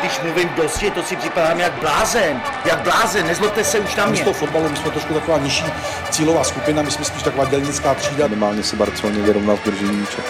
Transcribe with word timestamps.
Když 0.00 0.20
mluvím 0.20 0.48
dosti, 0.56 0.90
to 0.90 1.02
si 1.02 1.16
připadám 1.16 1.60
jak 1.60 1.72
blázen. 1.72 2.42
Jak 2.64 2.78
blázen, 2.80 3.26
nezlobte 3.26 3.64
se 3.64 3.78
už 3.78 3.96
na 3.96 4.04
My 4.04 4.10
mě. 4.10 4.20
z 4.20 4.24
toho 4.24 4.34
fotbalu, 4.34 4.68
my 4.68 4.76
jsme 4.76 4.90
trošku 4.90 5.14
taková 5.14 5.38
nižší 5.38 5.64
cílová 6.10 6.44
skupina, 6.44 6.82
my 6.82 6.90
jsme 6.90 7.04
spíš 7.04 7.22
taková 7.22 7.44
dělnická 7.44 7.94
třída. 7.94 8.26
Minimálně 8.26 8.62
se 8.62 8.76
Barceloně 8.76 9.22
vyrovnal 9.22 9.56
v 9.56 9.64
držení 9.64 9.96
míče. 9.96 10.22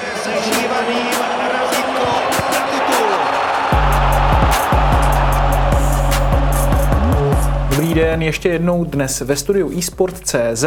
Dobrý 7.86 8.00
den, 8.00 8.22
ještě 8.22 8.48
jednou 8.48 8.84
dnes 8.84 9.20
ve 9.20 9.36
studiu 9.36 9.78
eSport.cz. 9.78 10.64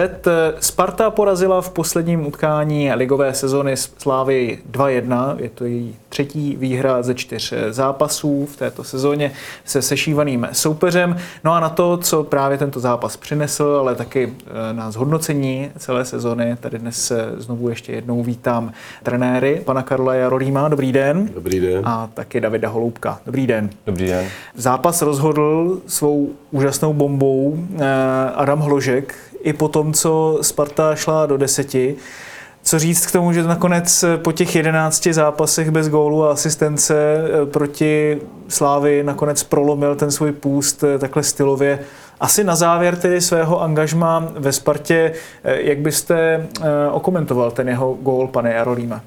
Sparta 0.59 1.09
porazila 1.09 1.61
v 1.61 1.69
posledním 1.69 2.27
utkání 2.27 2.91
ligové 2.93 3.33
sezony 3.33 3.77
Slávy 3.77 4.59
2-1. 4.71 5.35
Je 5.37 5.49
to 5.49 5.65
její 5.65 5.95
třetí 6.09 6.55
výhra 6.55 7.03
ze 7.03 7.15
čtyř 7.15 7.53
zápasů 7.69 8.47
v 8.53 8.55
této 8.55 8.83
sezóně 8.83 9.31
se 9.65 9.81
sešívaným 9.81 10.47
soupeřem. 10.51 11.17
No 11.43 11.53
a 11.53 11.59
na 11.59 11.69
to, 11.69 11.97
co 11.97 12.23
právě 12.23 12.57
tento 12.57 12.79
zápas 12.79 13.17
přinesl, 13.17 13.77
ale 13.79 13.95
taky 13.95 14.33
eh, 14.47 14.73
na 14.73 14.91
zhodnocení 14.91 15.71
celé 15.77 16.05
sezony, 16.05 16.55
tady 16.59 16.79
dnes 16.79 17.05
se 17.05 17.33
znovu 17.37 17.69
ještě 17.69 17.91
jednou 17.91 18.23
vítám 18.23 18.71
trenéry, 19.03 19.61
pana 19.65 19.83
Karola 19.83 20.15
Jarolíma. 20.15 20.67
Dobrý 20.67 20.91
den. 20.91 21.29
Dobrý 21.33 21.59
den. 21.59 21.81
A 21.85 22.09
taky 22.13 22.41
Davida 22.41 22.69
Holoubka. 22.69 23.19
Dobrý 23.25 23.47
den. 23.47 23.69
Dobrý 23.85 24.07
den. 24.07 24.25
Zápas 24.55 25.01
rozhodl 25.01 25.81
svou 25.87 26.29
úžasnou 26.51 26.93
bombou 26.93 27.57
eh, 27.57 27.85
Adam 28.35 28.59
Hložek 28.59 29.15
i 29.41 29.53
po 29.53 29.67
tom, 29.67 29.93
co 29.93 30.39
Sparta 30.41 30.95
šla 30.95 31.25
do 31.25 31.37
deseti. 31.37 31.95
Co 32.63 32.79
říct 32.79 33.05
k 33.05 33.11
tomu, 33.11 33.33
že 33.33 33.43
nakonec 33.43 34.05
po 34.23 34.31
těch 34.31 34.55
11 34.55 35.07
zápasech 35.11 35.71
bez 35.71 35.89
gólu 35.89 36.23
a 36.23 36.31
asistence 36.31 36.95
eh, 36.95 37.45
proti 37.45 38.21
Slávy 38.47 39.03
nakonec 39.03 39.43
prolomil 39.43 39.95
ten 39.95 40.11
svůj 40.11 40.31
půst 40.31 40.83
eh, 40.83 40.99
takhle 40.99 41.23
stylově. 41.23 41.79
Asi 42.19 42.43
na 42.43 42.55
závěr 42.55 42.95
tedy 42.95 43.21
svého 43.21 43.61
angažma 43.61 44.27
ve 44.35 44.51
Spartě, 44.51 45.13
eh, 45.43 45.61
jak 45.61 45.77
byste 45.77 46.47
okomentoval 46.91 47.51
ten 47.51 47.69
jeho 47.69 47.93
gól, 47.93 48.27
pane 48.27 48.53
Jarolíme? 48.53 49.01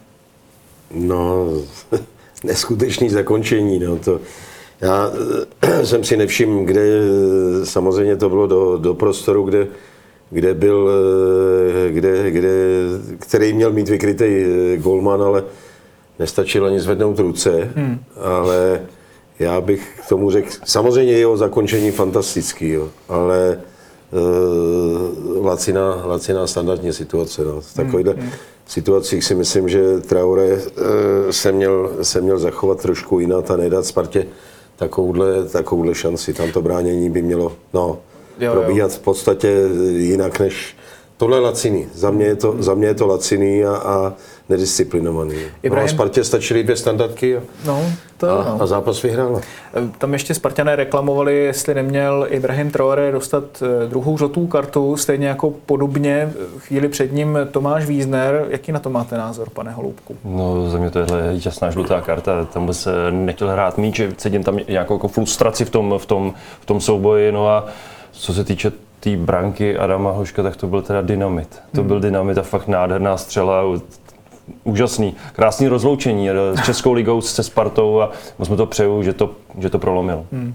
No, 0.95 1.49
neskutečný 2.45 3.11
zakončení. 3.11 3.79
No, 3.79 3.97
to, 3.97 4.21
já 4.83 5.13
jsem 5.85 6.05
si 6.05 6.17
nevšiml, 6.17 6.65
kde 6.65 6.83
samozřejmě 7.65 8.17
to 8.17 8.29
bylo 8.29 8.47
do, 8.47 8.79
do 8.79 8.95
prostoru, 8.95 9.43
kde, 9.43 9.67
kde 10.31 10.55
byl, 10.55 10.91
kde, 11.89 12.31
kde, 12.31 12.49
který 13.19 13.53
měl 13.53 13.73
mít 13.73 13.89
vykrytý 13.89 14.45
golman, 14.77 15.23
ale 15.23 15.45
nestačilo 16.19 16.67
ani 16.67 16.81
zvednout 16.81 17.19
ruce, 17.19 17.71
hmm. 17.77 17.99
ale 18.17 18.81
já 19.39 19.61
bych 19.61 20.01
k 20.07 20.09
tomu 20.09 20.31
řekl, 20.31 20.49
samozřejmě 20.65 21.13
jeho 21.13 21.37
zakončení 21.37 21.91
fantastický, 21.91 22.69
jo, 22.69 22.89
ale 23.09 23.61
uh, 24.11 25.47
laciná, 25.47 26.03
laciná 26.07 26.47
standardní 26.47 26.93
situace. 26.93 27.45
No. 27.45 27.61
V 27.61 27.75
takovýchhle 27.75 28.13
hmm. 28.13 28.31
situacích 28.67 29.25
si 29.25 29.35
myslím, 29.35 29.69
že 29.69 30.01
Traore 30.01 30.55
uh, 30.55 30.61
se, 31.31 31.53
měl, 31.53 31.91
se 32.03 32.21
měl 32.21 32.39
zachovat 32.39 32.83
trošku 32.83 33.21
jinak 33.21 33.51
a 33.51 33.57
nedat 33.57 33.87
Spartě 33.87 34.27
takovouhle, 34.77 35.49
takovouhle 35.49 35.95
šanci. 35.95 36.35
Tam 36.35 36.53
to 36.53 36.63
bránění 36.63 37.11
by 37.11 37.23
mělo 37.23 37.53
no, 37.73 37.99
jo, 38.39 38.53
probíhat 38.53 38.91
jo. 38.91 38.97
v 38.97 39.01
podstatě 39.01 39.49
jinak 39.97 40.41
než 40.41 40.77
tohle 41.17 41.41
laciný. 41.41 41.89
Za 41.95 42.11
mě 42.11 42.25
je 42.25 42.37
to, 42.37 42.57
za 42.59 42.75
mě 42.75 42.87
je 42.87 42.95
to 42.95 43.07
laciný 43.07 43.65
a, 43.65 43.77
a 43.77 44.15
nedisciplinovaný. 44.49 45.35
Ibrahim... 45.63 45.87
No 45.87 45.93
a 45.93 45.95
Spartě 45.95 46.25
stačily 46.25 46.63
dvě 46.63 46.77
standardky 46.77 47.37
a, 47.37 47.41
no, 47.67 47.83
to, 48.17 48.41
a, 48.41 48.45
no. 48.45 48.63
a 48.63 48.67
zápas 48.67 49.03
vyhrála. 49.03 49.41
Tam 49.99 50.13
ještě 50.13 50.35
Spartané 50.35 50.77
reklamovali, 50.77 51.45
jestli 51.45 51.75
neměl 51.75 52.27
Ibrahim 52.31 52.71
Traore 52.71 53.13
dostat 53.13 53.45
eh, 53.63 53.89
druhou 53.89 54.19
žlutou 54.19 54.47
kartu, 54.47 54.97
stejně 54.97 55.29
jako 55.29 55.51
podobně 55.67 56.33
chvíli 56.59 56.89
před 56.89 57.13
ním 57.13 57.39
Tomáš 57.51 57.85
Vízner. 57.85 58.47
Jaký 58.49 58.73
na 58.73 58.79
to 58.79 58.91
máte 58.91 59.19
názor, 59.19 59.51
pane 59.51 59.73
Holoubku? 59.73 60.17
No, 60.25 60.71
za 60.71 60.79
mě 60.79 60.91
to 60.91 60.99
je 60.99 61.07
jasná 61.45 61.71
žlutá 61.71 62.01
karta. 62.01 62.45
Tam 62.45 62.67
by 62.67 62.75
se 62.75 62.91
nechtěl 63.11 63.51
hrát 63.51 63.79
míč, 63.79 64.01
cítím 64.17 64.45
tam 64.45 64.59
nějakou 64.69 64.95
jako 64.95 65.09
frustraci 65.09 65.65
v 65.65 65.71
tom, 65.71 65.95
v, 65.99 66.07
tom, 66.07 66.35
v 66.61 66.67
tom 66.67 66.81
souboji. 66.81 67.33
No 67.33 67.49
a 67.49 67.67
co 68.13 68.35
se 68.35 68.45
týče 68.45 68.71
té 68.71 68.77
tý 69.03 69.17
branky 69.17 69.79
Adama 69.79 70.11
Hoška, 70.11 70.43
tak 70.43 70.57
to 70.57 70.67
byl 70.67 70.83
teda 70.83 71.03
dynamit. 71.03 71.59
To 71.75 71.81
hmm. 71.81 71.89
byl 71.89 72.01
dynamit 72.01 72.39
a 72.39 72.43
fakt 72.43 72.69
nádherná 72.69 73.17
střela 73.17 73.63
úžasný, 74.65 75.15
krásný 75.33 75.69
rozloučení 75.69 76.29
s 76.55 76.65
Českou 76.65 76.93
ligou, 76.93 77.21
se 77.21 77.43
Spartou 77.43 78.01
a 78.01 78.11
moc 78.39 78.49
mu 78.49 78.57
to 78.57 78.67
přeju, 78.67 79.03
že 79.03 79.13
to, 79.13 79.31
že 79.59 79.71
to 79.71 79.79
prolomil. 79.79 80.27
Hmm. 80.33 80.55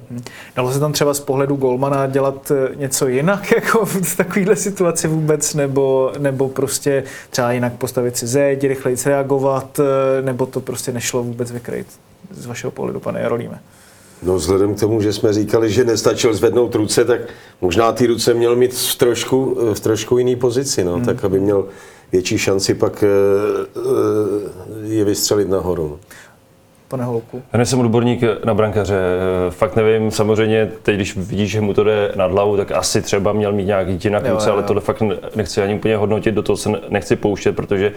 Dalo 0.56 0.72
se 0.72 0.80
tam 0.80 0.94
třeba 0.94 1.13
z 1.13 1.19
pohledu 1.19 1.56
golmana 1.56 2.07
dělat 2.07 2.52
eh, 2.52 2.75
něco 2.75 3.07
jinak 3.07 3.52
jako 3.56 3.86
v 3.86 4.18
takovéhle 4.18 4.56
situaci 4.56 5.07
vůbec, 5.07 5.53
nebo, 5.53 6.12
nebo 6.18 6.50
prostě 6.50 7.03
třeba 7.30 7.52
jinak 7.52 7.74
postavit 7.74 8.18
si 8.18 8.28
zeď, 8.28 8.63
rychleji 8.63 8.97
reagovat, 9.06 9.80
eh, 9.80 10.22
nebo 10.22 10.46
to 10.46 10.59
prostě 10.59 10.91
nešlo 10.91 11.24
vůbec 11.24 11.52
vykryt 11.52 11.88
z 12.31 12.46
vašeho 12.46 12.72
pohledu, 12.72 13.00
pane 13.00 13.19
Jarolíme? 13.19 13.59
No 14.24 14.36
vzhledem 14.36 14.75
k 14.75 14.80
tomu, 14.80 15.02
že 15.02 15.13
jsme 15.13 15.34
říkali, 15.34 15.72
že 15.72 15.84
nestačil 15.84 16.34
zvednout 16.34 16.75
ruce, 16.75 17.06
tak 17.06 17.22
možná 17.62 17.91
ty 17.91 18.07
ruce 18.07 18.34
měl 18.34 18.56
mít 18.56 18.74
v 18.74 18.96
trošku, 18.96 19.57
v 19.74 19.80
trošku 19.80 20.18
jiný 20.18 20.36
pozici, 20.36 20.84
no, 20.84 20.94
hmm. 20.94 21.06
tak 21.06 21.24
aby 21.24 21.40
měl 21.40 21.66
větší 22.12 22.38
šanci 22.38 22.73
pak 22.73 23.03
je 24.84 25.06
vystřelit 25.06 25.50
nahoru. 25.50 26.00
Pane 26.88 27.03
Holku. 27.03 27.41
Já 27.53 27.57
nejsem 27.57 27.79
odborník 27.79 28.22
na 28.45 28.53
brankaře, 28.53 29.00
fakt 29.50 29.75
nevím, 29.75 30.12
samozřejmě 30.12 30.72
teď, 30.84 30.95
když 30.95 31.18
vidíš, 31.18 31.51
že 31.51 31.62
mu 31.62 31.73
to 31.73 31.84
jde 31.84 32.12
nad 32.16 32.31
hlavu, 32.31 32.57
tak 32.57 32.72
asi 32.72 33.01
třeba 33.01 33.34
měl 33.34 33.51
mít 33.51 33.66
nějaký 33.66 34.00
jinak 34.03 34.29
ruce, 34.29 34.51
ale 34.51 34.63
tohle 34.63 34.81
fakt 34.81 35.03
nechci 35.35 35.62
ani 35.62 35.75
úplně 35.75 35.97
hodnotit, 35.97 36.35
do 36.35 36.44
toho 36.44 36.57
se 36.57 36.69
nechci 36.90 37.16
pouštět, 37.16 37.51
protože 37.51 37.94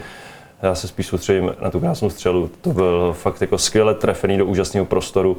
já 0.62 0.74
se 0.74 0.88
spíš 0.88 1.06
soustředím 1.06 1.54
na 1.62 1.70
tu 1.70 1.80
krásnou 1.80 2.10
střelu. 2.10 2.50
To 2.60 2.70
byl 2.70 3.12
fakt 3.12 3.40
jako 3.40 3.58
skvěle 3.58 3.94
trefený 3.94 4.38
do 4.38 4.46
úžasného 4.46 4.86
prostoru. 4.86 5.36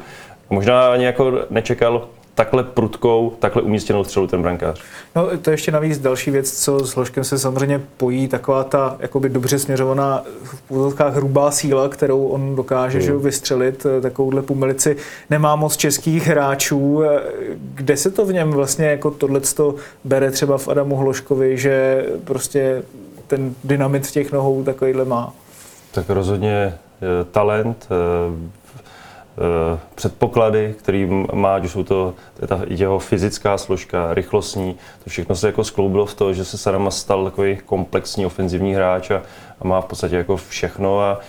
Možná 0.49 0.91
ani 0.91 1.05
jako 1.05 1.33
nečekal 1.49 2.07
takhle 2.35 2.63
prudkou, 2.63 3.33
takhle 3.39 3.61
umístěnou 3.61 4.03
střelu 4.03 4.27
ten 4.27 4.41
brankář. 4.41 4.81
No 5.15 5.37
to 5.37 5.49
je 5.49 5.53
ještě 5.53 5.71
navíc 5.71 5.99
další 5.99 6.31
věc, 6.31 6.63
co 6.63 6.79
s 6.79 6.95
Hloškem 6.95 7.23
se 7.23 7.39
samozřejmě 7.39 7.81
pojí, 7.97 8.27
taková 8.27 8.63
ta 8.63 8.97
jakoby 8.99 9.29
dobře 9.29 9.59
směřovaná 9.59 10.23
v 10.43 10.61
původkách 10.61 11.15
hrubá 11.15 11.51
síla, 11.51 11.89
kterou 11.89 12.27
on 12.27 12.55
dokáže 12.55 12.97
mm. 12.97 13.03
že, 13.03 13.13
vystřelit, 13.13 13.85
takovouhle 14.01 14.41
pumelici. 14.41 14.97
Nemá 15.29 15.55
moc 15.55 15.77
českých 15.77 16.27
hráčů. 16.27 17.03
Kde 17.73 17.97
se 17.97 18.11
to 18.11 18.25
v 18.25 18.33
něm 18.33 18.51
vlastně 18.51 18.85
jako 18.85 19.11
tohleto 19.11 19.75
bere 20.03 20.31
třeba 20.31 20.57
v 20.57 20.67
Adamu 20.67 20.95
Hloškovi, 20.95 21.57
že 21.57 22.05
prostě 22.23 22.83
ten 23.27 23.55
dynamit 23.63 24.07
v 24.07 24.11
těch 24.11 24.31
nohou 24.31 24.63
takovýhle 24.63 25.05
má? 25.05 25.33
Tak 25.91 26.09
rozhodně 26.09 26.73
talent, 27.31 27.87
Eh, 27.91 28.60
předpoklady, 29.95 30.75
který 30.79 31.25
má, 31.33 31.59
že 31.59 31.69
jsou 31.69 31.83
to 31.83 32.13
ta 32.47 32.61
jeho 32.67 32.99
fyzická 32.99 33.57
složka, 33.57 34.13
rychlostní, 34.13 34.75
to 35.03 35.09
všechno 35.09 35.35
se 35.35 35.47
jako 35.47 35.63
skloubilo 35.63 36.05
v 36.05 36.13
to, 36.13 36.33
že 36.33 36.45
se 36.45 36.57
Sarama 36.57 36.91
stal 36.91 37.25
takový 37.25 37.57
komplexní 37.65 38.25
ofenzivní 38.25 38.73
hráč 38.73 39.11
a, 39.11 39.21
a 39.61 39.67
má 39.67 39.81
v 39.81 39.85
podstatě 39.85 40.15
jako 40.15 40.37
všechno 40.37 40.99
a 40.99 41.19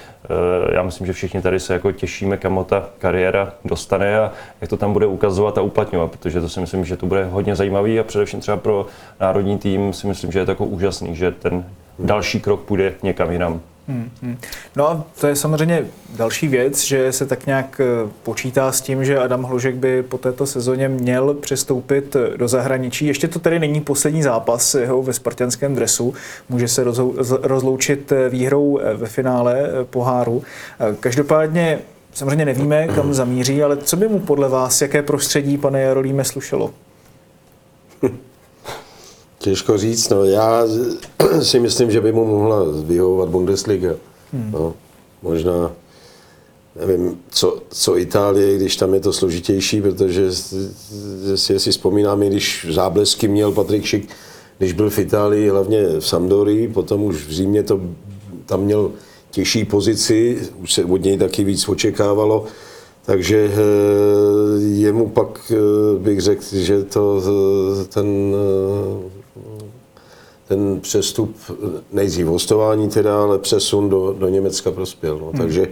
e, 0.70 0.74
já 0.74 0.82
myslím, 0.82 1.06
že 1.06 1.12
všichni 1.12 1.42
tady 1.42 1.60
se 1.60 1.72
jako 1.72 1.92
těšíme, 1.92 2.36
kam 2.36 2.64
ta 2.64 2.88
kariéra 2.98 3.52
dostane 3.64 4.18
a 4.18 4.32
jak 4.60 4.70
to 4.70 4.76
tam 4.76 4.92
bude 4.92 5.06
ukazovat 5.06 5.58
a 5.58 5.62
uplatňovat, 5.62 6.10
protože 6.10 6.40
to 6.40 6.48
si 6.48 6.60
myslím, 6.60 6.84
že 6.84 6.96
to 6.96 7.06
bude 7.06 7.24
hodně 7.24 7.56
zajímavý 7.56 8.00
a 8.00 8.04
především 8.04 8.40
třeba 8.40 8.56
pro 8.56 8.86
národní 9.20 9.58
tým 9.58 9.92
si 9.92 10.06
myslím, 10.06 10.32
že 10.32 10.38
je 10.38 10.44
to 10.44 10.50
jako 10.50 10.64
úžasný, 10.64 11.16
že 11.16 11.30
ten 11.30 11.64
další 11.98 12.40
krok 12.40 12.60
půjde 12.60 12.94
někam 13.02 13.30
jinam. 13.30 13.60
Hmm, 13.88 14.10
hmm. 14.22 14.36
No 14.76 14.90
a 14.90 15.04
to 15.20 15.26
je 15.26 15.36
samozřejmě 15.36 15.86
další 16.16 16.48
věc, 16.48 16.82
že 16.82 17.12
se 17.12 17.26
tak 17.26 17.46
nějak 17.46 17.80
eh, 17.80 18.10
počítá 18.22 18.72
s 18.72 18.80
tím, 18.80 19.04
že 19.04 19.18
Adam 19.18 19.42
Hložek 19.42 19.74
by 19.74 20.02
po 20.02 20.18
této 20.18 20.46
sezóně 20.46 20.88
měl 20.88 21.34
přestoupit 21.34 22.16
eh, 22.16 22.36
do 22.36 22.48
zahraničí. 22.48 23.06
Ještě 23.06 23.28
to 23.28 23.38
tedy 23.38 23.58
není 23.58 23.80
poslední 23.80 24.22
zápas 24.22 24.74
jeho 24.74 25.02
ve 25.02 25.12
spartianském 25.12 25.74
dresu. 25.74 26.14
Může 26.48 26.68
se 26.68 26.84
rozloučit 27.42 28.12
eh, 28.12 28.28
výhrou 28.28 28.80
ve 28.94 29.06
finále 29.06 29.70
poháru. 29.90 30.42
Každopádně 31.00 31.78
samozřejmě 32.12 32.44
nevíme, 32.44 32.88
kam 32.88 33.14
zamíří, 33.14 33.62
ale 33.62 33.76
co 33.76 33.96
by 33.96 34.08
mu 34.08 34.18
podle 34.18 34.48
vás, 34.48 34.82
jaké 34.82 35.02
prostředí, 35.02 35.58
pane 35.58 35.80
Jarolíme, 35.80 36.24
slušelo? 36.24 36.70
Těžko 39.42 39.78
říct, 39.78 40.08
no. 40.08 40.24
Já 40.24 40.66
si 41.42 41.60
myslím, 41.60 41.90
že 41.90 42.00
by 42.00 42.12
mu 42.12 42.26
mohla 42.26 42.64
vyhovovat 42.84 43.28
Bundesliga. 43.28 43.94
Hmm. 44.32 44.50
No, 44.50 44.74
možná, 45.22 45.72
nevím, 46.80 47.18
co, 47.30 47.58
co 47.70 47.98
Itálie, 47.98 48.56
když 48.56 48.76
tam 48.76 48.94
je 48.94 49.00
to 49.00 49.12
složitější, 49.12 49.82
protože 49.82 50.32
si, 51.34 51.60
si 51.60 51.70
vzpomínám, 51.70 52.20
když 52.20 52.66
záblesky 52.70 53.28
měl 53.28 53.52
Patrik 53.52 53.84
Šik, 53.84 54.08
když 54.58 54.72
byl 54.72 54.90
v 54.90 54.98
Itálii, 54.98 55.48
hlavně 55.48 55.86
v 56.00 56.06
Sampdorii, 56.06 56.68
potom 56.68 57.02
už 57.02 57.26
v 57.26 57.30
Římě 57.30 57.62
to 57.62 57.80
tam 58.46 58.60
měl 58.60 58.90
těžší 59.30 59.64
pozici, 59.64 60.40
už 60.62 60.72
se 60.72 60.84
od 60.84 61.02
něj 61.02 61.18
taky 61.18 61.44
víc 61.44 61.68
očekávalo, 61.68 62.44
takže 63.06 63.50
eh, 63.52 64.62
jemu 64.62 65.08
pak 65.08 65.52
eh, 65.54 65.98
bych 65.98 66.20
řekl, 66.20 66.42
že 66.52 66.82
to 66.82 67.22
eh, 67.22 67.84
ten, 67.84 68.06
ten 70.48 70.80
přestup, 70.80 71.36
nejdřív 71.92 72.26
hostování 72.26 72.88
teda, 72.88 73.22
ale 73.22 73.38
přesun 73.38 73.88
do, 73.88 74.12
do 74.18 74.28
Německa 74.28 74.70
prospěl. 74.70 75.18
No. 75.18 75.32
Takže 75.36 75.66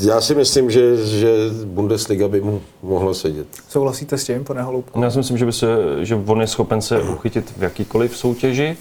já 0.00 0.20
si 0.20 0.34
myslím, 0.34 0.70
že, 0.70 1.06
že 1.06 1.36
Bundesliga 1.64 2.28
by 2.28 2.40
mu 2.40 2.62
mohla 2.82 3.14
sedět. 3.14 3.46
Souhlasíte 3.68 4.18
s 4.18 4.24
tím, 4.24 4.44
pane 4.44 4.62
Holubku? 4.62 5.00
Já 5.00 5.10
si 5.10 5.18
myslím, 5.18 5.38
že, 5.38 5.46
by 5.46 5.52
se, 5.52 5.66
že 6.02 6.14
on 6.26 6.40
je 6.40 6.46
schopen 6.46 6.82
se 6.82 7.02
uchytit 7.02 7.52
v 7.56 7.62
jakýkoliv 7.62 8.16
soutěži, 8.16 8.76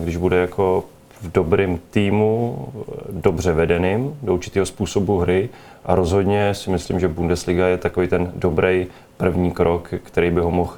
když 0.00 0.16
bude 0.16 0.36
jako 0.36 0.84
v 1.22 1.32
dobrém 1.32 1.78
týmu, 1.90 2.68
dobře 3.10 3.52
vedeným 3.52 4.16
do 4.22 4.34
určitého 4.34 4.66
způsobu 4.66 5.18
hry 5.18 5.48
a 5.84 5.94
rozhodně 5.94 6.54
si 6.54 6.70
myslím, 6.70 7.00
že 7.00 7.08
Bundesliga 7.08 7.66
je 7.66 7.78
takový 7.78 8.08
ten 8.08 8.32
dobrý 8.36 8.86
první 9.16 9.50
krok, 9.50 9.94
který 10.04 10.30
by 10.30 10.40
ho 10.40 10.50
mohl 10.50 10.72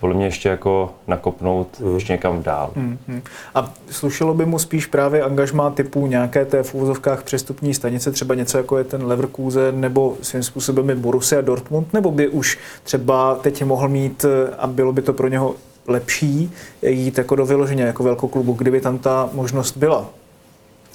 podle 0.00 0.16
mě 0.16 0.26
ještě 0.26 0.48
jako 0.48 0.94
nakopnout 1.06 1.80
mm. 1.80 1.94
ještě 1.94 2.12
někam 2.12 2.42
dál. 2.42 2.70
Mm-hmm. 2.76 3.22
A 3.54 3.74
slušelo 3.90 4.34
by 4.34 4.46
mu 4.46 4.58
spíš 4.58 4.86
právě 4.86 5.22
angažmá 5.22 5.70
typu 5.70 6.06
nějaké 6.06 6.44
té 6.44 6.62
v 6.62 6.74
úvozovkách 6.74 7.22
přestupní 7.22 7.74
stanice, 7.74 8.12
třeba 8.12 8.34
něco 8.34 8.58
jako 8.58 8.78
je 8.78 8.84
ten 8.84 9.06
Leverkusen 9.06 9.80
nebo 9.80 10.16
svým 10.22 10.42
způsobem 10.42 10.88
je 10.88 10.94
Borussia 10.94 11.40
Dortmund, 11.40 11.92
nebo 11.92 12.10
by 12.10 12.28
už 12.28 12.58
třeba 12.82 13.34
teď 13.34 13.64
mohl 13.64 13.88
mít 13.88 14.24
a 14.58 14.66
bylo 14.66 14.92
by 14.92 15.02
to 15.02 15.12
pro 15.12 15.28
něho 15.28 15.54
lepší 15.86 16.52
jít 16.82 17.18
jako 17.18 17.36
do 17.36 17.46
vyloženě 17.46 17.82
jako 17.82 18.02
velkou 18.02 18.28
klubu, 18.28 18.52
kdyby 18.52 18.80
tam 18.80 18.98
ta 18.98 19.30
možnost 19.32 19.76
byla. 19.76 20.10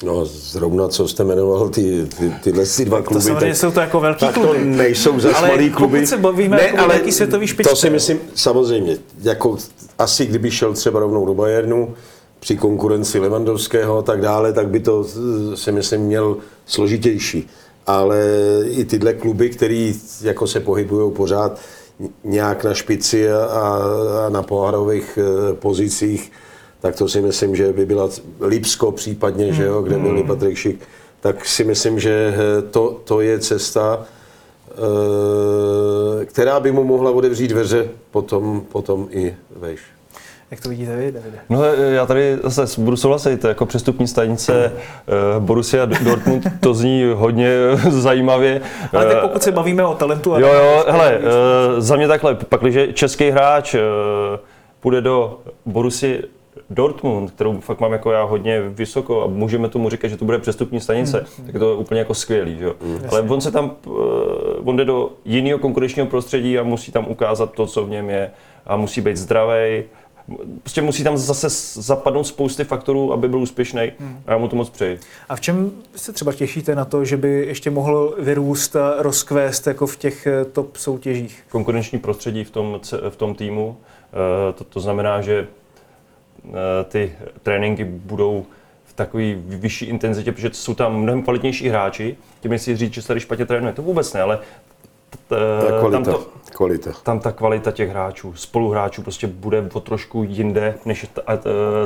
No, 0.03 0.25
zrovna 0.25 0.87
co 0.87 1.07
jste 1.07 1.23
jmenoval, 1.23 1.69
ty, 1.69 2.07
ty, 2.17 2.33
tyhle 2.43 2.65
si 2.65 2.85
dva 2.85 3.01
kluby. 3.01 3.21
To 3.21 3.27
samozřejmě 3.27 3.55
jsou 3.55 3.71
to 3.71 3.79
jako 3.79 3.99
velký 3.99 4.25
tak 4.25 4.33
kluby. 4.33 4.57
to 4.59 4.65
nejsou 4.65 5.19
za 5.19 5.31
malý 5.31 5.69
kluby. 5.69 6.07
se 6.07 6.17
bavíme 6.17 6.57
ne, 6.57 6.63
jako 6.63 6.77
ale 6.77 6.95
velký 6.95 7.11
světový 7.11 7.47
špičce. 7.47 7.69
To 7.69 7.75
si 7.75 7.89
myslím, 7.89 8.19
samozřejmě, 8.35 8.97
jako 9.21 9.57
asi 9.97 10.25
kdyby 10.25 10.51
šel 10.51 10.73
třeba 10.73 10.99
rovnou 10.99 11.25
do 11.25 11.33
Bayernu, 11.33 11.93
při 12.39 12.57
konkurenci 12.57 13.19
Levandovského 13.19 13.97
a 13.97 14.01
tak 14.01 14.21
dále, 14.21 14.53
tak 14.53 14.67
by 14.67 14.79
to 14.79 15.05
si 15.55 15.71
myslím 15.71 16.01
měl 16.01 16.37
složitější. 16.65 17.47
Ale 17.87 18.25
i 18.65 18.85
tyhle 18.85 19.13
kluby, 19.13 19.49
které 19.49 19.93
jako 20.21 20.47
se 20.47 20.59
pohybují 20.59 21.11
pořád, 21.11 21.59
nějak 22.23 22.63
na 22.63 22.73
špici 22.73 23.31
a, 23.31 23.37
a 24.25 24.29
na 24.29 24.43
pohárových 24.43 25.19
eh, 25.21 25.53
pozicích, 25.53 26.31
tak 26.79 26.95
to 26.95 27.07
si 27.07 27.21
myslím, 27.21 27.55
že 27.55 27.73
by 27.73 27.85
byla 27.85 28.09
Lipsko 28.39 28.91
případně, 28.91 29.53
že 29.53 29.63
jo, 29.63 29.81
kde 29.81 29.97
byl 29.97 30.09
hmm. 30.09 30.27
Patrik 30.27 30.57
Šik, 30.57 30.79
tak 31.19 31.45
si 31.45 31.63
myslím, 31.63 31.99
že 31.99 32.33
eh, 32.33 32.61
to, 32.61 33.01
to 33.03 33.21
je 33.21 33.39
cesta, 33.39 34.05
eh, 34.71 36.25
která 36.25 36.59
by 36.59 36.71
mu 36.71 36.83
mohla 36.83 37.11
otevřít 37.11 37.47
dveře 37.47 37.89
potom, 38.11 38.61
potom 38.71 39.07
i 39.11 39.35
vejš. 39.55 39.98
Jak 40.51 40.61
to 40.61 40.69
vidíte 40.69 40.95
vy, 40.95 41.11
Davide? 41.11 41.39
No 41.49 41.63
já 41.63 42.05
tady 42.05 42.37
zase 42.43 42.81
budu 42.81 42.97
souhlasit, 42.97 43.43
jako 43.43 43.65
přestupní 43.65 44.07
stanice 44.07 44.71
uh, 45.37 45.43
Borussia 45.43 45.85
Dortmund, 45.85 46.47
to 46.59 46.73
zní 46.73 47.11
hodně 47.15 47.51
zajímavě. 47.89 48.61
Ale 48.93 49.05
teď 49.05 49.17
pokud 49.21 49.43
se 49.43 49.51
bavíme 49.51 49.85
o 49.85 49.95
talentu... 49.95 50.29
Jo, 50.29 50.53
jo, 50.53 50.83
hele, 50.87 51.17
uh, 51.17 51.25
za 51.77 51.95
mě 51.95 52.07
takhle, 52.07 52.35
pak, 52.35 52.61
když 52.61 52.93
český 52.93 53.29
hráč 53.29 53.73
uh, 53.73 53.79
půjde 54.79 55.01
do 55.01 55.39
Borussia 55.65 56.21
Dortmund, 56.69 57.31
kterou 57.31 57.59
fakt 57.59 57.79
mám 57.79 57.91
jako 57.91 58.11
já 58.11 58.23
hodně 58.23 58.61
vysoko 58.61 59.23
a 59.23 59.27
můžeme 59.27 59.69
tomu 59.69 59.89
říkat, 59.89 60.07
že 60.07 60.17
to 60.17 60.25
bude 60.25 60.39
přestupní 60.39 60.79
stanice, 60.79 61.25
hmm. 61.37 61.47
tak 61.47 61.59
to 61.59 61.69
je 61.69 61.75
úplně 61.75 61.99
jako 61.99 62.13
skvělý. 62.13 62.57
Že? 62.57 62.71
Hmm. 62.81 62.99
Ale 63.11 63.21
on 63.21 63.41
se 63.41 63.51
tam, 63.51 63.71
on 64.63 64.77
jde 64.77 64.85
do 64.85 65.09
jiného 65.25 65.59
konkurenčního 65.59 66.07
prostředí 66.07 66.59
a 66.59 66.63
musí 66.63 66.91
tam 66.91 67.05
ukázat 67.07 67.53
to, 67.53 67.67
co 67.67 67.85
v 67.85 67.89
něm 67.89 68.09
je 68.09 68.31
a 68.65 68.77
musí 68.77 69.01
být 69.01 69.17
zdravý, 69.17 69.83
prostě 70.63 70.81
musí 70.81 71.03
tam 71.03 71.17
zase 71.17 71.47
zapadnout 71.81 72.23
spousty 72.23 72.63
faktorů, 72.63 73.13
aby 73.13 73.27
byl 73.27 73.39
úspěšný 73.39 73.91
hmm. 73.99 74.21
a 74.27 74.31
já 74.31 74.37
mu 74.37 74.47
to 74.47 74.55
moc 74.55 74.69
přeji. 74.69 74.99
A 75.29 75.35
v 75.35 75.41
čem 75.41 75.71
se 75.95 76.13
třeba 76.13 76.33
těšíte 76.33 76.75
na 76.75 76.85
to, 76.85 77.05
že 77.05 77.17
by 77.17 77.45
ještě 77.47 77.69
mohl 77.71 78.15
vyrůst 78.19 78.75
a 78.75 78.95
rozkvést 78.97 79.67
jako 79.67 79.87
v 79.87 79.97
těch 79.97 80.27
eh, 80.27 80.45
top 80.45 80.77
soutěžích? 80.77 81.43
Konkurenční 81.49 81.99
prostředí 81.99 82.43
v 82.43 82.51
tom, 82.51 82.79
v 83.09 83.15
tom 83.15 83.35
týmu, 83.35 83.77
eh, 83.79 84.53
to, 84.53 84.63
to 84.63 84.79
znamená, 84.79 85.21
že 85.21 85.47
eh, 86.45 86.51
ty 86.87 87.13
tréninky 87.43 87.83
budou 87.83 88.45
v 88.85 88.93
takové 88.93 89.33
vyšší 89.35 89.85
intenzitě, 89.85 90.31
protože 90.31 90.49
jsou 90.53 90.73
tam 90.73 91.01
mnohem 91.01 91.23
kvalitnější 91.23 91.69
hráči. 91.69 92.17
Tím 92.41 92.59
si 92.59 92.75
říct, 92.75 92.93
že 92.93 93.01
se 93.01 93.07
tady 93.07 93.19
špatně 93.19 93.45
trénuje, 93.45 93.73
to 93.73 93.81
vůbec 93.81 94.13
ne, 94.13 94.21
ale 94.21 94.39
ta 95.29 95.79
kvalita, 95.79 95.91
tam, 95.91 96.03
to, 96.03 96.27
kvalita. 96.51 96.91
tam 97.03 97.19
ta 97.19 97.31
kvalita 97.31 97.71
těch 97.71 97.89
hráčů, 97.89 98.33
spoluhráčů 98.33 99.01
prostě 99.01 99.27
bude 99.27 99.69
o 99.73 99.79
trošku 99.79 100.23
jinde, 100.23 100.77
než 100.85 101.07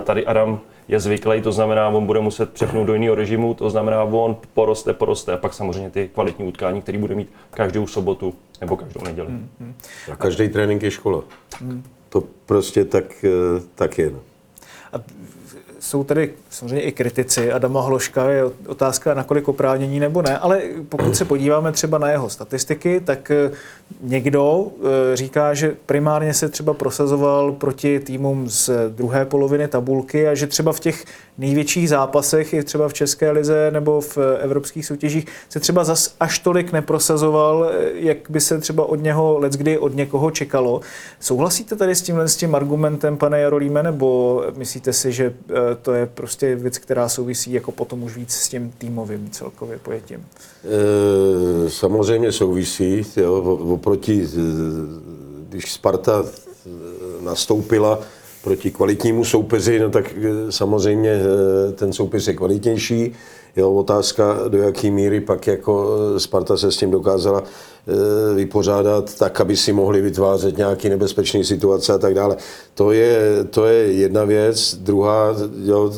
tady 0.03 0.25
Adam 0.25 0.59
je 0.87 0.99
zvyklý, 0.99 1.41
to 1.41 1.51
znamená, 1.51 1.87
on 1.89 2.05
bude 2.05 2.19
muset 2.19 2.53
přepnout 2.53 2.87
do 2.87 2.93
jiného 2.93 3.15
režimu, 3.15 3.53
to 3.53 3.69
znamená, 3.69 4.03
on 4.03 4.37
poroste, 4.53 4.93
poroste 4.93 5.33
a 5.33 5.37
pak 5.37 5.53
samozřejmě 5.53 5.89
ty 5.89 6.09
kvalitní 6.13 6.45
utkání, 6.45 6.81
které 6.81 6.97
bude 6.97 7.15
mít 7.15 7.29
každou 7.51 7.87
sobotu 7.87 8.33
nebo 8.61 8.77
každou 8.77 9.01
neděli. 9.03 9.27
Hmm, 9.27 9.49
hmm. 9.59 9.73
A 10.11 10.15
každý 10.15 10.49
trénink 10.49 10.83
je 10.83 10.91
škola. 10.91 11.23
Hmm. 11.59 11.83
To 12.09 12.23
prostě 12.45 12.85
tak, 12.85 13.25
eh, 13.25 13.61
tak 13.75 13.97
je. 13.97 14.09
No. 14.09 14.19
A 14.93 14.97
jsou 15.83 16.03
tady 16.03 16.33
samozřejmě 16.49 16.81
i 16.81 16.91
kritici 16.91 17.51
Adama 17.51 17.81
Hloška, 17.81 18.29
je 18.29 18.43
otázka, 18.67 19.13
nakolik 19.13 19.47
oprávnění 19.47 19.99
nebo 19.99 20.21
ne, 20.21 20.37
ale 20.37 20.61
pokud 20.89 21.15
se 21.15 21.25
podíváme 21.25 21.71
třeba 21.71 21.97
na 21.97 22.09
jeho 22.09 22.29
statistiky, 22.29 22.99
tak 22.99 23.31
eh, 23.31 23.51
někdo 24.01 24.67
eh, 24.67 25.15
říká, 25.15 25.53
že 25.53 25.75
primárně 25.85 26.33
se 26.33 26.49
třeba 26.49 26.73
prosazoval 26.73 27.51
proti 27.51 27.99
týmům 27.99 28.49
z 28.49 28.69
druhé 28.89 29.25
poloviny 29.25 29.67
tabulky 29.67 30.27
a 30.27 30.35
že 30.35 30.47
třeba 30.47 30.73
v 30.73 30.79
těch 30.79 31.05
největších 31.37 31.89
zápasech, 31.89 32.53
i 32.53 32.63
třeba 32.63 32.89
v 32.89 32.93
České 32.93 33.31
lize 33.31 33.71
nebo 33.71 34.01
v 34.01 34.17
evropských 34.39 34.85
soutěžích, 34.85 35.25
se 35.49 35.59
třeba 35.59 35.83
zas 35.83 36.15
až 36.19 36.39
tolik 36.39 36.71
neprosazoval, 36.71 37.71
eh, 37.71 37.89
jak 37.93 38.17
by 38.29 38.41
se 38.41 38.59
třeba 38.59 38.85
od 38.85 39.01
něho 39.01 39.39
leckdy 39.39 39.77
od 39.77 39.95
někoho 39.95 40.31
čekalo. 40.31 40.81
Souhlasíte 41.19 41.75
tady 41.75 41.95
s 41.95 42.01
tímhle 42.01 42.27
s 42.27 42.35
tím 42.35 42.55
argumentem, 42.55 43.17
pane 43.17 43.39
Jarolíme, 43.39 43.83
nebo 43.83 44.43
myslíte 44.55 44.93
si, 44.93 45.11
že 45.11 45.33
to 45.75 45.93
je 45.93 46.05
prostě 46.05 46.55
věc, 46.55 46.77
která 46.77 47.09
souvisí 47.09 47.53
jako 47.53 47.71
potom 47.71 48.03
už 48.03 48.15
víc 48.15 48.31
s 48.31 48.49
tím 48.49 48.73
týmovým 48.77 49.29
celkově 49.29 49.77
pojetím? 49.77 50.25
E, 50.65 51.69
samozřejmě 51.69 52.31
souvisí. 52.31 53.05
Jo, 53.17 53.35
oproti, 53.73 54.27
když 55.49 55.71
Sparta 55.71 56.25
nastoupila 57.21 57.99
proti 58.43 58.71
kvalitnímu 58.71 59.25
soupeři, 59.25 59.79
no 59.79 59.89
tak 59.89 60.13
e, 60.17 60.51
samozřejmě 60.51 61.09
e, 61.09 61.71
ten 61.71 61.93
soupeř 61.93 62.27
je 62.27 62.33
kvalitnější. 62.33 63.13
Jo, 63.55 63.73
otázka, 63.73 64.37
do 64.47 64.57
jaké 64.57 64.91
míry 64.91 65.21
pak 65.21 65.47
jako 65.47 65.97
Sparta 66.17 66.57
se 66.57 66.71
s 66.71 66.77
tím 66.77 66.91
dokázala 66.91 67.43
vypořádat 68.35 69.17
tak, 69.17 69.41
aby 69.41 69.57
si 69.57 69.73
mohli 69.73 70.01
vytvářet 70.01 70.57
nějaké 70.57 70.89
nebezpečné 70.89 71.43
situace 71.43 71.93
a 71.93 71.97
tak 71.97 72.13
dále. 72.13 72.37
To 72.73 72.91
je, 72.91 73.43
to 73.49 73.65
je 73.65 73.93
jedna 73.93 74.23
věc. 74.23 74.75
Druhá, 74.75 75.35
jo, 75.63 75.93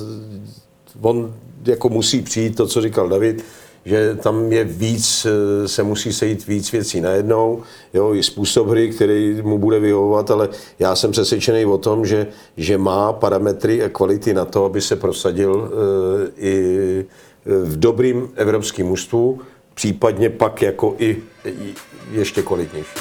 on 1.02 1.34
jako 1.66 1.90
musí 1.90 2.22
přijít 2.22 2.56
to, 2.56 2.68
co 2.68 2.82
říkal 2.82 3.10
David, 3.10 3.44
že 3.86 4.18
tam 4.24 4.52
je 4.52 4.64
víc, 4.64 5.28
eh, 5.30 5.68
se 5.68 5.84
musí 5.84 6.14
sejít 6.14 6.48
víc 6.48 6.72
věcí 6.72 7.02
najednou, 7.02 7.64
jo, 7.94 8.14
i 8.14 8.24
způsob 8.24 8.68
hry, 8.68 8.90
který 8.90 9.42
mu 9.42 9.58
bude 9.58 9.80
vyhovovat, 9.80 10.32
ale 10.32 10.50
já 10.80 10.96
jsem 10.96 11.12
přesvědčený 11.12 11.66
o 11.66 11.78
tom, 11.78 12.06
že, 12.06 12.28
že 12.58 12.78
má 12.78 13.14
parametry 13.14 13.84
a 13.84 13.90
kvality 13.90 14.34
na 14.34 14.46
to, 14.46 14.66
aby 14.66 14.82
se 14.82 14.96
prosadil 14.96 15.52
uh, 15.56 15.70
i 16.38 17.06
v 17.46 17.80
dobrým 17.80 18.30
evropském 18.36 18.88
mužstvu, 18.88 19.40
případně 19.76 20.30
pak 20.30 20.62
jako 20.62 20.96
i 20.98 21.24
ještě 22.12 22.42
kvalitnější. 22.42 23.00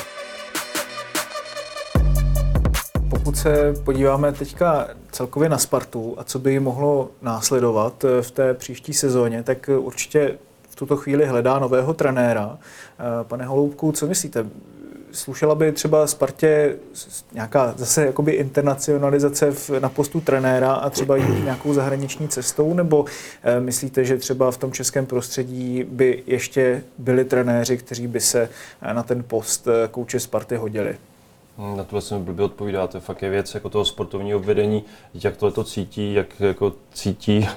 Pokud 3.10 3.36
se 3.36 3.74
podíváme 3.84 4.32
teďka 4.32 4.88
celkově 5.10 5.48
na 5.48 5.58
Spartu 5.58 6.14
a 6.18 6.24
co 6.24 6.38
by 6.38 6.60
mohlo 6.60 7.10
následovat 7.22 8.04
eh, 8.04 8.22
v 8.22 8.30
té 8.30 8.54
příští 8.54 8.92
sezóně, 8.92 9.42
tak 9.42 9.70
určitě 9.78 10.38
v 10.68 10.76
tuto 10.76 10.96
chvíli 10.96 11.26
hledá 11.26 11.58
nového 11.58 11.94
trenéra. 11.94 12.58
Eh, 12.58 13.24
pane 13.24 13.44
Holoubku, 13.44 13.92
co 13.92 14.06
myslíte? 14.06 14.46
Slušela 15.14 15.54
by 15.54 15.73
třeba 15.73 16.06
Spartě 16.06 16.76
nějaká 17.33 17.75
zase 17.76 18.06
jakoby 18.06 18.33
internacionalizace 18.33 19.50
v, 19.50 19.71
na 19.71 19.88
postu 19.88 20.21
trenéra 20.21 20.73
a 20.73 20.90
třeba 20.90 21.16
jít 21.16 21.44
nějakou 21.44 21.75
zahraniční 21.75 22.28
cestou, 22.28 22.75
nebo 22.75 23.04
e, 23.42 23.61
myslíte, 23.61 24.04
že 24.04 24.16
třeba 24.16 24.50
v 24.50 24.56
tom 24.56 24.73
českém 24.73 25.06
prostředí 25.06 25.85
by 25.85 26.23
ještě 26.26 26.83
byli 26.99 27.25
trenéři, 27.25 27.76
kteří 27.76 28.06
by 28.06 28.21
se 28.21 28.49
na 28.92 29.02
ten 29.02 29.25
post 29.26 29.68
kouče 29.90 30.21
Sparty 30.21 30.56
hodili? 30.56 30.97
Na 31.76 31.85
tohle 31.85 32.00
se 32.00 32.18
mi 32.18 32.25
blbě 32.25 32.44
odpovídá, 32.44 32.87
to 32.87 32.97
je 32.97 33.00
fakt 33.00 33.23
je 33.23 33.30
věc 33.30 33.54
jako 33.54 33.68
toho 33.68 33.85
sportovního 33.85 34.38
vedení, 34.38 34.85
jak 35.14 35.37
tohle 35.37 35.52
to 35.52 35.64
cítí, 35.64 36.14
jak 36.14 36.40
jako 36.40 36.73
cítí 36.92 37.49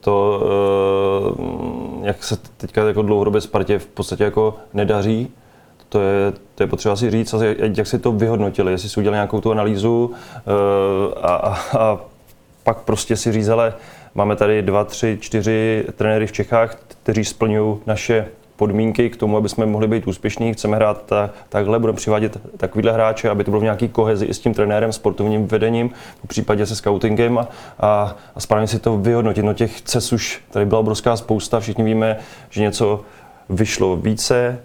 to, 0.00 0.42
eh, 2.02 2.06
jak 2.06 2.24
se 2.24 2.36
teďka 2.56 2.84
jako 2.84 3.02
dlouhodobě 3.02 3.40
Spartě 3.40 3.78
v 3.78 3.86
podstatě 3.86 4.24
jako 4.24 4.54
nedaří, 4.74 5.32
to 5.88 6.00
je, 6.00 6.32
to 6.54 6.62
je 6.62 6.66
potřeba 6.66 6.96
si 6.96 7.10
říct, 7.10 7.34
jak 7.76 7.86
si 7.86 7.98
to 7.98 8.12
vyhodnotili, 8.12 8.72
jestli 8.72 8.88
si 8.88 9.00
udělali 9.00 9.16
nějakou 9.16 9.40
tu 9.40 9.50
analýzu 9.50 10.12
a, 11.22 11.28
a, 11.28 11.58
a 11.78 11.98
pak 12.64 12.78
prostě 12.78 13.16
si 13.16 13.32
říct, 13.32 13.48
ale 13.48 13.74
máme 14.14 14.36
tady 14.36 14.62
dva, 14.62 14.84
tři, 14.84 15.18
čtyři 15.20 15.84
trenéry 15.96 16.26
v 16.26 16.32
Čechách, 16.32 16.78
kteří 17.02 17.24
splňují 17.24 17.76
naše 17.86 18.26
podmínky 18.56 19.10
k 19.10 19.16
tomu, 19.16 19.36
aby 19.36 19.48
jsme 19.48 19.66
mohli 19.66 19.88
být 19.88 20.06
úspěšní, 20.06 20.52
chceme 20.52 20.76
hrát 20.76 21.02
ta, 21.06 21.30
takhle, 21.48 21.78
budeme 21.78 21.96
přivádět 21.96 22.38
takovýhle 22.56 22.92
hráče, 22.92 23.30
aby 23.30 23.44
to 23.44 23.50
bylo 23.50 23.60
v 23.60 23.64
nějaký 23.64 23.88
kohezi 23.88 24.26
i 24.26 24.34
s 24.34 24.38
tím 24.38 24.54
trenérem, 24.54 24.92
sportovním 24.92 25.46
vedením, 25.46 25.90
v 26.24 26.28
případě 26.28 26.66
se 26.66 26.76
scoutingem 26.76 27.38
a, 27.38 27.48
a, 27.80 28.16
a 28.34 28.40
správně 28.40 28.68
si 28.68 28.78
to 28.78 28.98
vyhodnotit. 28.98 29.42
No 29.44 29.54
těch 29.54 29.80
cest 29.80 30.12
už 30.12 30.42
tady 30.50 30.66
byla 30.66 30.80
obrovská 30.80 31.16
spousta, 31.16 31.60
všichni 31.60 31.84
víme, 31.84 32.16
že 32.50 32.62
něco 32.62 33.00
vyšlo 33.48 33.96
více, 33.96 34.58